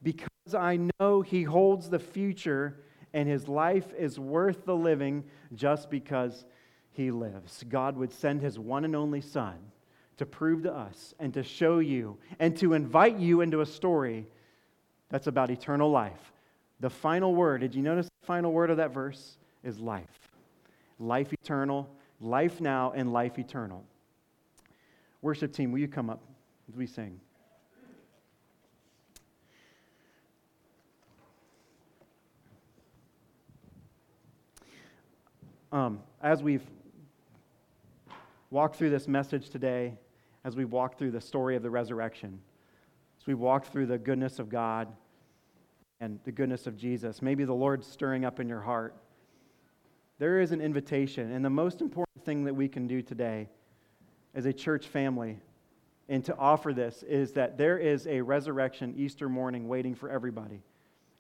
Because 0.02 0.28
I 0.56 0.78
know 0.98 1.22
He 1.22 1.42
holds 1.42 1.88
the 1.88 1.98
future 1.98 2.80
and 3.12 3.28
His 3.28 3.48
life 3.48 3.92
is 3.96 4.18
worth 4.18 4.64
the 4.64 4.76
living 4.76 5.24
just 5.54 5.90
because 5.90 6.44
He 6.92 7.10
lives. 7.10 7.64
God 7.68 7.96
would 7.96 8.12
send 8.12 8.40
His 8.42 8.58
one 8.58 8.84
and 8.84 8.96
only 8.96 9.20
Son 9.20 9.56
to 10.16 10.26
prove 10.26 10.62
to 10.64 10.72
us 10.72 11.14
and 11.18 11.32
to 11.34 11.42
show 11.42 11.78
you 11.78 12.18
and 12.38 12.56
to 12.58 12.74
invite 12.74 13.18
you 13.18 13.40
into 13.40 13.60
a 13.60 13.66
story 13.66 14.26
that's 15.08 15.26
about 15.26 15.50
eternal 15.50 15.90
life. 15.90 16.32
The 16.80 16.90
final 16.90 17.34
word, 17.34 17.60
did 17.60 17.74
you 17.74 17.82
notice 17.82 18.06
the 18.06 18.26
final 18.26 18.52
word 18.52 18.70
of 18.70 18.76
that 18.78 18.92
verse? 18.92 19.38
Is 19.62 19.78
life. 19.78 20.28
Life 20.98 21.32
eternal, 21.32 21.88
life 22.20 22.60
now, 22.60 22.92
and 22.94 23.12
life 23.12 23.38
eternal. 23.38 23.82
Worship 25.22 25.54
team, 25.54 25.72
will 25.72 25.78
you 25.78 25.88
come 25.88 26.10
up 26.10 26.20
as 26.68 26.76
we 26.76 26.86
sing? 26.86 27.20
Um, 35.72 36.00
as 36.22 36.42
we've 36.42 36.62
walked 38.50 38.76
through 38.76 38.90
this 38.90 39.08
message 39.08 39.50
today, 39.50 39.98
as 40.44 40.54
we 40.54 40.64
walk 40.64 40.96
through 40.96 41.10
the 41.10 41.20
story 41.20 41.56
of 41.56 41.62
the 41.64 41.70
resurrection, 41.70 42.38
as 43.20 43.26
we 43.26 43.34
walk 43.34 43.66
through 43.66 43.86
the 43.86 43.98
goodness 43.98 44.38
of 44.38 44.48
God 44.48 44.86
and 46.00 46.20
the 46.24 46.30
goodness 46.30 46.68
of 46.68 46.76
Jesus, 46.76 47.20
maybe 47.20 47.44
the 47.44 47.54
Lord's 47.54 47.86
stirring 47.86 48.24
up 48.24 48.38
in 48.38 48.48
your 48.48 48.60
heart. 48.60 48.94
There 50.20 50.40
is 50.40 50.52
an 50.52 50.60
invitation, 50.60 51.32
and 51.32 51.44
the 51.44 51.50
most 51.50 51.80
important 51.80 52.24
thing 52.24 52.44
that 52.44 52.54
we 52.54 52.68
can 52.68 52.86
do 52.86 53.02
today 53.02 53.48
as 54.34 54.46
a 54.46 54.52
church 54.52 54.86
family 54.86 55.40
and 56.08 56.24
to 56.24 56.36
offer 56.36 56.72
this 56.72 57.02
is 57.02 57.32
that 57.32 57.56
there 57.56 57.78
is 57.78 58.06
a 58.06 58.20
resurrection 58.20 58.94
Easter 58.96 59.28
morning 59.28 59.68
waiting 59.68 59.94
for 59.94 60.10
everybody, 60.10 60.62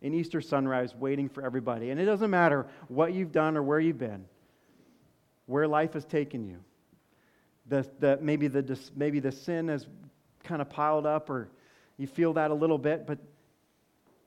an 0.02 0.14
Easter 0.14 0.40
sunrise 0.40 0.94
waiting 0.94 1.28
for 1.28 1.44
everybody. 1.44 1.90
And 1.90 2.00
it 2.00 2.04
doesn't 2.04 2.30
matter 2.30 2.66
what 2.88 3.12
you've 3.12 3.32
done 3.32 3.56
or 3.56 3.62
where 3.62 3.80
you've 3.80 3.98
been, 3.98 4.26
where 5.46 5.66
life 5.66 5.94
has 5.94 6.04
taken 6.04 6.44
you 6.46 6.60
the, 7.66 8.18
maybe, 8.20 8.48
the, 8.48 8.78
maybe 8.94 9.20
the 9.20 9.32
sin 9.32 9.68
has 9.68 9.86
kind 10.42 10.60
of 10.60 10.68
piled 10.68 11.06
up 11.06 11.30
or 11.30 11.48
you 11.96 12.06
feel 12.06 12.32
that 12.34 12.50
a 12.50 12.54
little 12.54 12.78
bit, 12.78 13.06
but 13.06 13.18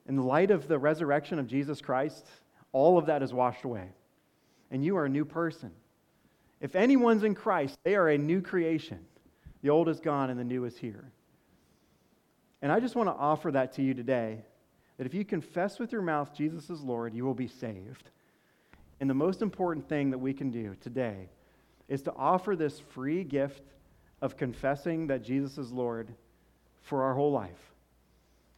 in 0.08 0.18
light 0.24 0.52
of 0.52 0.68
the 0.68 0.80
resurrection 0.80 1.38
of 1.38 1.48
Jesus 1.48 1.82
Christ, 1.82 2.26
all 2.72 2.98
of 2.98 3.08
that 3.08 3.22
is 3.22 3.34
washed 3.34 3.66
away. 3.66 3.90
And 4.72 4.84
you 4.84 4.98
are 4.98 5.06
a 5.06 5.10
new 5.10 5.26
person. 5.26 5.72
If 6.62 6.76
anyone's 6.76 7.24
in 7.24 7.36
Christ, 7.36 7.78
they 7.84 7.96
are 7.96 8.10
a 8.10 8.18
new 8.18 8.42
creation. 8.42 9.00
The 9.68 9.74
old 9.74 9.90
is 9.90 10.00
gone 10.00 10.30
and 10.30 10.40
the 10.40 10.46
new 10.46 10.64
is 10.64 10.78
here. 10.78 11.12
And 12.62 12.72
I 12.72 12.80
just 12.80 12.96
want 12.96 13.10
to 13.10 13.14
offer 13.14 13.52
that 13.52 13.74
to 13.74 13.82
you 13.82 13.94
today 13.94 14.46
that 14.98 15.06
if 15.06 15.14
you 15.14 15.26
confess 15.26 15.78
with 15.78 15.92
your 15.92 16.02
mouth 16.02 16.34
Jesus 16.34 16.70
is 16.70 16.80
Lord, 16.80 17.14
you 17.14 17.26
will 17.26 17.34
be 17.34 17.50
saved. 17.50 18.10
And 19.02 19.10
the 19.10 19.14
most 19.14 19.42
important 19.42 19.90
thing 19.90 20.10
that 20.12 20.20
we 20.20 20.34
can 20.34 20.52
do 20.52 20.74
today 20.80 21.28
is 21.90 22.02
to 22.04 22.14
offer 22.16 22.56
this 22.56 22.80
free 22.80 23.26
gift 23.26 23.62
of 24.22 24.38
confessing 24.38 25.08
that 25.08 25.22
Jesus 25.22 25.58
is 25.58 25.70
Lord 25.70 26.14
for 26.84 27.04
our 27.04 27.14
whole 27.14 27.34
life 27.34 27.74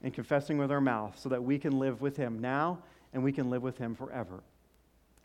and 0.03 0.13
confessing 0.13 0.59
with 0.59 0.71
our 0.71 0.79
mouth 0.79 1.17
so 1.17 1.29
that 1.29 1.43
we 1.43 1.57
can 1.57 1.79
live 1.79 2.01
with 2.01 2.17
Him 2.17 2.37
now 2.37 2.83
and 3.13 3.23
we 3.23 3.31
can 3.31 3.49
live 3.49 3.63
with 3.63 3.79
Him 3.79 3.95
forever. 3.95 4.43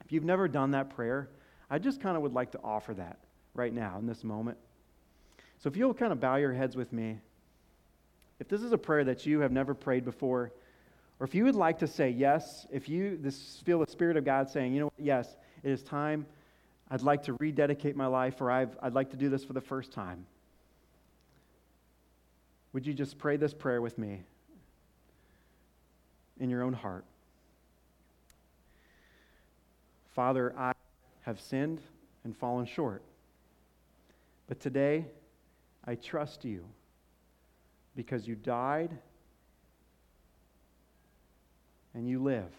If 0.02 0.12
you've 0.12 0.24
never 0.24 0.48
done 0.48 0.70
that 0.70 0.88
prayer, 0.96 1.28
I 1.68 1.78
just 1.78 2.00
kind 2.00 2.16
of 2.16 2.22
would 2.22 2.32
like 2.32 2.52
to 2.52 2.60
offer 2.64 2.94
that 2.94 3.18
right 3.52 3.74
now 3.74 3.98
in 3.98 4.06
this 4.06 4.24
moment. 4.24 4.56
So 5.58 5.68
if 5.68 5.76
you'll 5.76 5.94
kind 5.94 6.12
of 6.12 6.20
bow 6.20 6.36
your 6.36 6.52
heads 6.52 6.76
with 6.76 6.92
me, 6.92 7.18
if 8.40 8.48
this 8.48 8.62
is 8.62 8.72
a 8.72 8.78
prayer 8.78 9.04
that 9.04 9.24
you 9.24 9.40
have 9.40 9.52
never 9.52 9.74
prayed 9.74 10.04
before, 10.04 10.52
or 11.20 11.24
if 11.24 11.34
you 11.34 11.44
would 11.44 11.54
like 11.54 11.78
to 11.78 11.86
say 11.86 12.10
yes, 12.10 12.66
if 12.72 12.88
you 12.88 13.18
this, 13.20 13.62
feel 13.64 13.78
the 13.78 13.90
Spirit 13.90 14.16
of 14.16 14.24
God 14.24 14.50
saying, 14.50 14.74
you 14.74 14.80
know 14.80 14.86
what, 14.86 14.94
yes, 14.98 15.36
it 15.62 15.70
is 15.70 15.82
time 15.82 16.26
I'd 16.90 17.02
like 17.02 17.22
to 17.24 17.32
rededicate 17.34 17.96
my 17.96 18.06
life, 18.06 18.40
or 18.40 18.50
i 18.50 18.66
would 18.82 18.94
like 18.94 19.10
to 19.10 19.16
do 19.16 19.28
this 19.28 19.44
for 19.44 19.52
the 19.52 19.60
first 19.60 19.92
time. 19.92 20.26
Would 22.72 22.86
you 22.86 22.92
just 22.92 23.18
pray 23.18 23.36
this 23.36 23.54
prayer 23.54 23.80
with 23.80 23.98
me 23.98 24.22
in 26.38 26.50
your 26.50 26.62
own 26.62 26.72
heart? 26.72 27.04
Father, 30.14 30.54
I 30.58 30.72
have 31.22 31.40
sinned 31.40 31.80
and 32.24 32.36
fallen 32.36 32.66
short. 32.66 33.02
But 34.46 34.60
today, 34.60 35.06
I 35.86 35.94
trust 35.94 36.44
you 36.44 36.64
because 37.94 38.26
you 38.26 38.34
died 38.34 38.90
and 41.94 42.08
you 42.08 42.22
live 42.22 42.52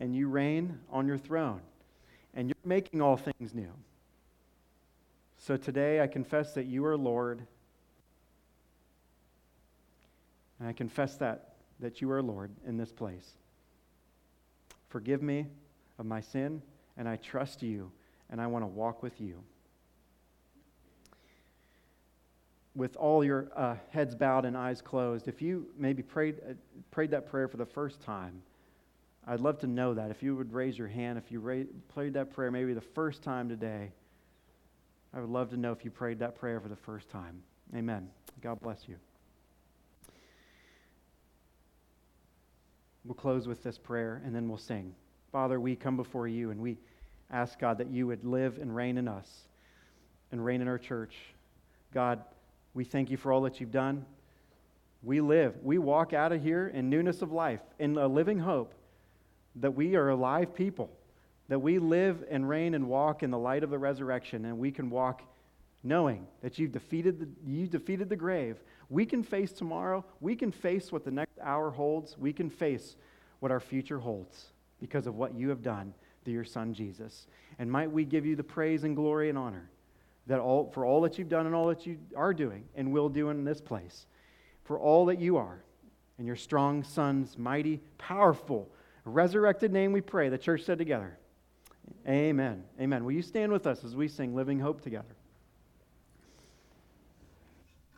and 0.00 0.14
you 0.14 0.28
reign 0.28 0.78
on 0.90 1.06
your 1.06 1.18
throne 1.18 1.60
and 2.34 2.48
you're 2.48 2.56
making 2.64 3.00
all 3.00 3.16
things 3.16 3.54
new. 3.54 3.72
So 5.38 5.56
today 5.56 6.00
I 6.00 6.06
confess 6.06 6.54
that 6.54 6.66
you 6.66 6.84
are 6.86 6.96
Lord. 6.96 7.46
And 10.58 10.68
I 10.68 10.72
confess 10.72 11.16
that, 11.16 11.54
that 11.80 12.00
you 12.00 12.10
are 12.10 12.22
Lord 12.22 12.50
in 12.66 12.76
this 12.76 12.92
place. 12.92 13.32
Forgive 14.88 15.22
me 15.22 15.46
of 15.98 16.06
my 16.06 16.20
sin, 16.20 16.62
and 16.96 17.08
I 17.08 17.16
trust 17.16 17.62
you, 17.62 17.90
and 18.30 18.40
I 18.40 18.46
want 18.46 18.62
to 18.62 18.68
walk 18.68 19.02
with 19.02 19.20
you. 19.20 19.42
With 22.74 22.96
all 22.96 23.24
your 23.24 23.50
uh, 23.54 23.76
heads 23.90 24.14
bowed 24.14 24.44
and 24.44 24.56
eyes 24.56 24.82
closed, 24.82 25.28
if 25.28 25.40
you 25.40 25.66
maybe 25.78 26.02
prayed, 26.02 26.40
uh, 26.48 26.54
prayed 26.90 27.12
that 27.12 27.30
prayer 27.30 27.46
for 27.46 27.56
the 27.56 27.66
first 27.66 28.00
time, 28.00 28.42
I'd 29.26 29.40
love 29.40 29.60
to 29.60 29.66
know 29.66 29.94
that. 29.94 30.10
If 30.10 30.22
you 30.22 30.36
would 30.36 30.52
raise 30.52 30.76
your 30.76 30.88
hand, 30.88 31.16
if 31.18 31.30
you 31.30 31.40
ra- 31.40 31.62
prayed 31.94 32.14
that 32.14 32.32
prayer 32.34 32.50
maybe 32.50 32.74
the 32.74 32.80
first 32.80 33.22
time 33.22 33.48
today, 33.48 33.92
I 35.14 35.20
would 35.20 35.30
love 35.30 35.50
to 35.50 35.56
know 35.56 35.72
if 35.72 35.84
you 35.84 35.90
prayed 35.90 36.18
that 36.18 36.34
prayer 36.34 36.60
for 36.60 36.68
the 36.68 36.76
first 36.76 37.08
time. 37.08 37.42
Amen. 37.74 38.10
God 38.42 38.60
bless 38.60 38.88
you. 38.88 38.96
We'll 43.04 43.14
close 43.14 43.46
with 43.46 43.62
this 43.62 43.78
prayer 43.78 44.20
and 44.24 44.34
then 44.34 44.48
we'll 44.48 44.58
sing. 44.58 44.94
Father, 45.30 45.60
we 45.60 45.76
come 45.76 45.96
before 45.96 46.26
you 46.26 46.50
and 46.50 46.60
we 46.60 46.78
ask, 47.30 47.58
God, 47.58 47.78
that 47.78 47.90
you 47.90 48.06
would 48.06 48.24
live 48.24 48.58
and 48.58 48.74
reign 48.74 48.98
in 48.98 49.08
us 49.08 49.28
and 50.32 50.44
reign 50.44 50.60
in 50.60 50.68
our 50.68 50.78
church. 50.78 51.14
God, 51.92 52.22
we 52.74 52.84
thank 52.84 53.10
you 53.10 53.16
for 53.16 53.32
all 53.32 53.42
that 53.42 53.60
you've 53.60 53.70
done. 53.70 54.04
We 55.02 55.20
live, 55.20 55.54
we 55.62 55.78
walk 55.78 56.12
out 56.12 56.32
of 56.32 56.42
here 56.42 56.68
in 56.68 56.90
newness 56.90 57.22
of 57.22 57.30
life, 57.30 57.60
in 57.78 57.96
a 57.96 58.08
living 58.08 58.38
hope 58.38 58.74
that 59.56 59.74
we 59.74 59.94
are 59.96 60.08
alive 60.08 60.54
people, 60.54 60.90
that 61.48 61.58
we 61.58 61.78
live 61.78 62.24
and 62.30 62.48
reign 62.48 62.74
and 62.74 62.88
walk 62.88 63.22
in 63.22 63.30
the 63.30 63.38
light 63.38 63.62
of 63.62 63.70
the 63.70 63.78
resurrection, 63.78 64.44
and 64.46 64.58
we 64.58 64.72
can 64.72 64.90
walk 64.90 65.22
knowing 65.82 66.26
that 66.42 66.58
you've 66.58 66.72
defeated 66.72 67.20
the, 67.20 67.28
you 67.46 67.66
defeated 67.66 68.08
the 68.08 68.16
grave. 68.16 68.56
We 68.88 69.04
can 69.04 69.22
face 69.22 69.52
tomorrow. 69.52 70.04
We 70.20 70.34
can 70.34 70.50
face 70.50 70.90
what 70.90 71.04
the 71.04 71.10
next 71.10 71.38
hour 71.42 71.70
holds. 71.70 72.16
We 72.16 72.32
can 72.32 72.48
face 72.48 72.96
what 73.40 73.52
our 73.52 73.60
future 73.60 73.98
holds 73.98 74.46
because 74.80 75.06
of 75.06 75.14
what 75.14 75.34
you 75.34 75.50
have 75.50 75.62
done 75.62 75.92
through 76.24 76.32
your 76.32 76.44
Son, 76.44 76.72
Jesus. 76.72 77.26
And 77.58 77.70
might 77.70 77.92
we 77.92 78.06
give 78.06 78.24
you 78.24 78.34
the 78.34 78.42
praise 78.42 78.84
and 78.84 78.96
glory 78.96 79.28
and 79.28 79.36
honor 79.36 79.68
that 80.26 80.40
all, 80.40 80.70
for 80.70 80.84
all 80.84 81.00
that 81.02 81.18
you've 81.18 81.28
done 81.28 81.46
and 81.46 81.54
all 81.54 81.66
that 81.68 81.86
you 81.86 81.98
are 82.16 82.32
doing 82.32 82.64
and 82.74 82.92
will 82.92 83.08
do 83.08 83.30
in 83.30 83.44
this 83.44 83.60
place, 83.60 84.06
for 84.64 84.78
all 84.78 85.06
that 85.06 85.18
you 85.18 85.36
are, 85.36 85.62
and 86.18 86.26
your 86.26 86.36
strong 86.36 86.82
Son's 86.82 87.36
mighty, 87.36 87.80
powerful, 87.98 88.70
resurrected 89.04 89.72
name 89.72 89.92
we 89.92 90.00
pray. 90.00 90.28
The 90.28 90.38
church 90.38 90.62
said 90.62 90.78
together, 90.78 91.18
Amen. 92.08 92.64
Amen. 92.80 93.04
Will 93.04 93.12
you 93.12 93.22
stand 93.22 93.52
with 93.52 93.66
us 93.66 93.84
as 93.84 93.94
we 93.94 94.08
sing 94.08 94.34
Living 94.34 94.58
Hope 94.60 94.80
together? 94.80 95.14